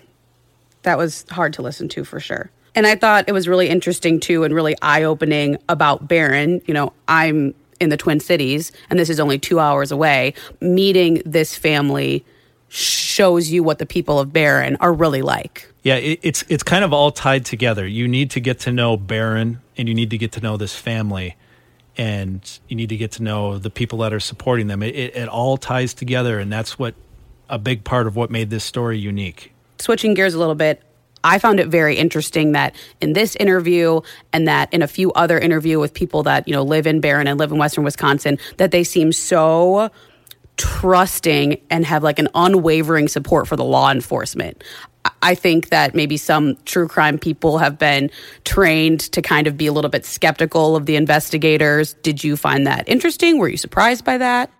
[0.83, 2.51] That was hard to listen to for sure.
[2.75, 6.63] And I thought it was really interesting too and really eye opening about Barron.
[6.67, 10.35] You know, I'm in the Twin Cities and this is only two hours away.
[10.61, 12.25] Meeting this family
[12.69, 15.71] shows you what the people of Barron are really like.
[15.83, 17.87] Yeah, it, it's it's kind of all tied together.
[17.87, 20.75] You need to get to know Barron, and you need to get to know this
[20.75, 21.37] family,
[22.01, 24.83] and you need to get to know the people that are supporting them.
[24.83, 26.95] It, it, it all ties together, and that's what
[27.51, 29.53] a big part of what made this story unique.
[29.79, 30.83] switching gears a little bit,
[31.23, 34.01] I found it very interesting that in this interview
[34.33, 37.27] and that in a few other interview with people that, you know, live in Barron
[37.27, 39.91] and live in Western Wisconsin, that they seem so
[40.57, 44.65] trusting and have like an unwavering support for the law enforcement.
[45.23, 48.11] I- think that maybe some true crime people have been
[48.45, 51.95] trained to kind of be a little bit skeptical of the investigators.
[52.03, 53.39] Did you find that interesting?
[53.39, 54.51] Were you surprised by that?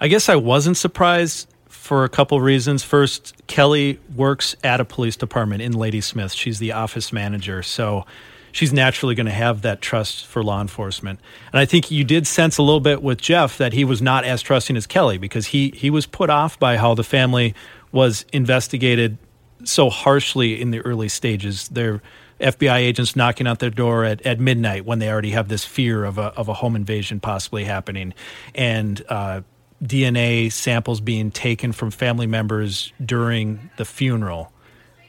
[0.00, 2.82] I guess I wasn't surprised for a couple reasons.
[2.82, 6.32] First, Kelly works at a police department in Ladysmith.
[6.32, 8.06] She's the office manager, so
[8.52, 11.20] she's naturally going to have that trust for law enforcement.
[11.52, 14.24] And I think you did sense a little bit with Jeff that he was not
[14.24, 17.54] as trusting as Kelly because he he was put off by how the family
[17.92, 19.18] was investigated
[19.64, 21.68] so harshly in the early stages.
[21.68, 22.02] Their
[22.40, 26.04] FBI agents knocking out their door at, at midnight when they already have this fear
[26.04, 28.14] of a, of a home invasion possibly happening.
[28.54, 29.42] And uh,
[29.82, 34.52] DNA samples being taken from family members during the funeral,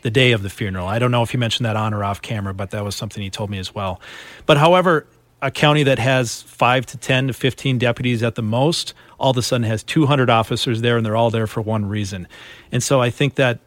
[0.01, 0.87] the day of the funeral.
[0.87, 3.23] I don't know if he mentioned that on or off camera, but that was something
[3.23, 4.01] he told me as well.
[4.45, 5.07] But however,
[5.41, 9.37] a county that has five to 10 to 15 deputies at the most, all of
[9.37, 12.27] a sudden has 200 officers there, and they're all there for one reason.
[12.71, 13.59] And so I think that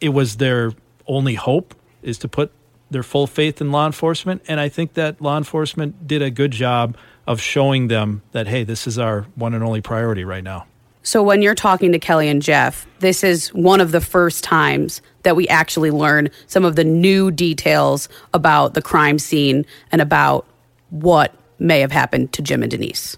[0.00, 0.72] it was their
[1.06, 2.52] only hope is to put
[2.90, 4.42] their full faith in law enforcement.
[4.48, 6.96] And I think that law enforcement did a good job
[7.26, 10.66] of showing them that, hey, this is our one and only priority right now.
[11.02, 15.00] So when you're talking to Kelly and Jeff, this is one of the first times
[15.22, 20.46] that we actually learn some of the new details about the crime scene and about
[20.90, 23.16] what may have happened to Jim and Denise.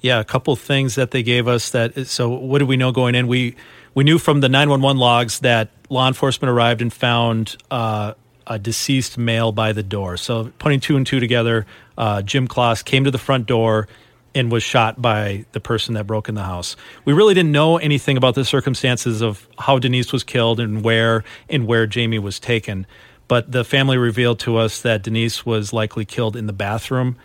[0.00, 3.14] Yeah, a couple things that they gave us that so what did we know going
[3.14, 3.26] in?
[3.26, 3.56] We
[3.98, 8.14] we knew from the 911 logs that law enforcement arrived and found uh,
[8.46, 10.16] a deceased male by the door.
[10.16, 13.88] So putting two and two together, uh, Jim Closs came to the front door
[14.36, 16.76] and was shot by the person that broke in the house.
[17.06, 21.24] We really didn't know anything about the circumstances of how Denise was killed and where
[21.48, 22.86] and where Jayme was taken.
[23.26, 27.16] But the family revealed to us that Denise was likely killed in the bathroom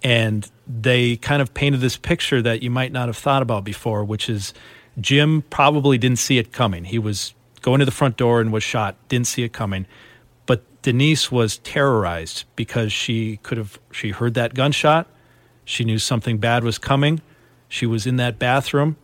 [0.00, 4.04] and they kind of painted this picture that you might not have thought about before,
[4.04, 4.54] which is
[5.00, 6.84] Jim probably didn't see it coming.
[6.84, 8.96] He was going to the front door and was shot.
[9.08, 9.86] Didn't see it coming.
[10.46, 15.06] But Denise was terrorized because she could have she heard that gunshot.
[15.64, 17.20] She knew something bad was coming.
[17.68, 18.96] She was in that bathroom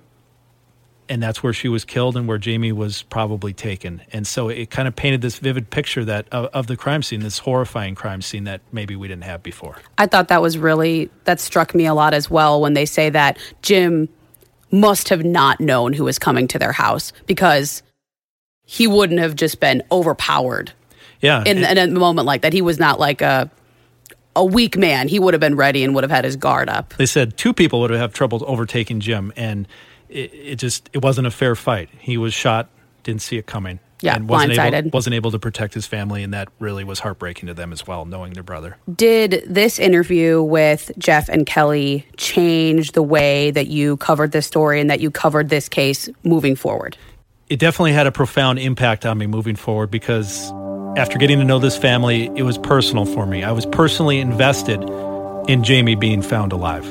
[1.09, 4.03] and that's where she was killed and where Jayme was probably taken.
[4.13, 7.21] And so it kind of painted this vivid picture that of, of, the crime scene,
[7.21, 9.77] this horrifying crime scene that maybe we didn't have before.
[9.99, 13.11] I thought that was really that struck me a lot as well when they say
[13.11, 14.09] that Jim
[14.71, 17.83] must have not known who was coming to their house because
[18.64, 20.73] he wouldn't have just been overpowered.
[21.21, 21.43] Yeah.
[21.45, 23.51] In, in a moment like that, he was not like a
[24.35, 25.09] a weak man.
[25.09, 26.95] He would have been ready and would have had his guard up.
[26.99, 29.67] They said two people would have had trouble overtaking Jim and
[30.09, 31.89] it, it, just it wasn't a fair fight.
[31.99, 32.69] He was shot,
[33.03, 33.81] didn't see it coming.
[34.01, 34.75] Yeah, and wasn't blindsided.
[34.75, 37.87] able, wasn't able to protect his family, and that really was heartbreaking to them as
[37.87, 38.77] well, knowing their brother.
[38.95, 44.81] Did this interview with Jeff and Kelly change the way that you covered this story
[44.81, 46.99] and that you covered this case moving forward?
[47.49, 50.53] It definitely had a profound impact on me moving forward because
[50.97, 53.45] after getting to know this family, it was personal for me.
[53.45, 54.83] I was personally invested
[55.49, 56.85] in Jayme being found alive.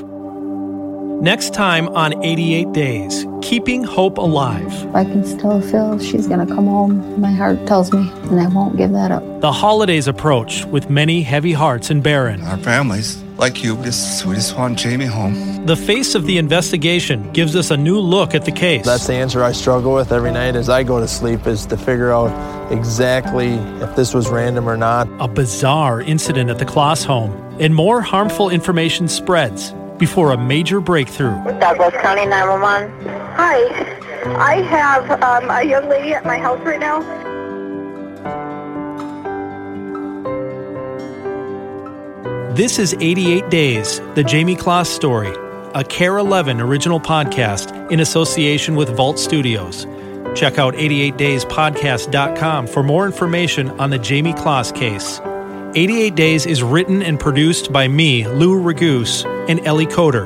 [1.21, 4.95] Next time on 88 Days, Keeping Hope Alive.
[4.95, 7.21] I can still feel she's going to come home.
[7.21, 9.23] My heart tells me, and I won't give that up.
[9.39, 12.43] The holidays approach with many heavy hearts in Barron.
[12.43, 15.65] Our families, like you, just, we just want Jayme home.
[15.65, 18.85] The face of the investigation gives us a new look at the case.
[18.85, 21.77] That's the answer I struggle with every night as I go to sleep is to
[21.77, 25.07] figure out exactly if this was random or not.
[25.19, 30.79] A bizarre incident at the Closs home, and more harmful information spreads before a major
[30.79, 31.35] breakthrough.
[31.59, 32.89] Douglas County 911.
[33.35, 33.95] Hi,
[34.37, 37.01] I have um, a young lady at my house right now.
[42.55, 45.33] This is 88 Days, the Jayme Closs story,
[45.73, 49.85] a KARE 11 original podcast in association with Vault Studios.
[50.35, 55.19] Check out 88dayspodcast.com for more information on the Jayme Closs case.
[55.77, 60.23] 88 Days is written and produced by me, Lou Raguse, and Ellie Coder.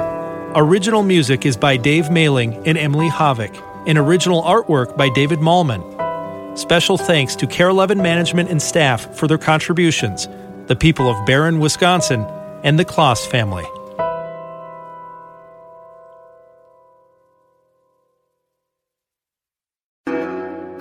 [0.55, 5.81] Original music is by Dave Mailing and Emily Havik, and original artwork by David Malman.
[6.55, 10.27] Special thanks to KARE 11 management and staff for their contributions,
[10.67, 12.27] the people of Barron, Wisconsin,
[12.63, 13.65] and the Closs family.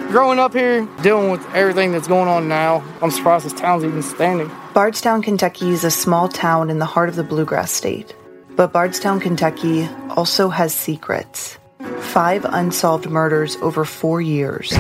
[0.09, 4.03] Growing up here, dealing with everything that's going on now, I'm surprised this town's even
[4.03, 4.51] standing.
[4.73, 8.17] Bardstown, Kentucky is a small town in the heart of the Bluegrass State.
[8.57, 9.87] But Bardstown, Kentucky
[10.17, 11.59] also has secrets.
[12.01, 14.73] Five unsolved murders over four years.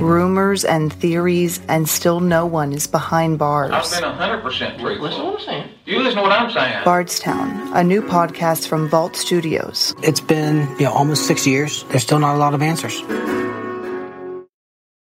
[0.00, 3.72] Rumors and theories, and still no one is behind bars.
[3.72, 5.04] I've been 100% truthful.
[5.04, 5.70] Listen to what I'm saying.
[5.86, 6.84] You listen to what I'm saying.
[6.84, 9.92] Bardstown, a new podcast from Vault Studios.
[10.04, 11.82] It's been, you know, almost six years.
[11.88, 13.02] There's still not a lot of answers.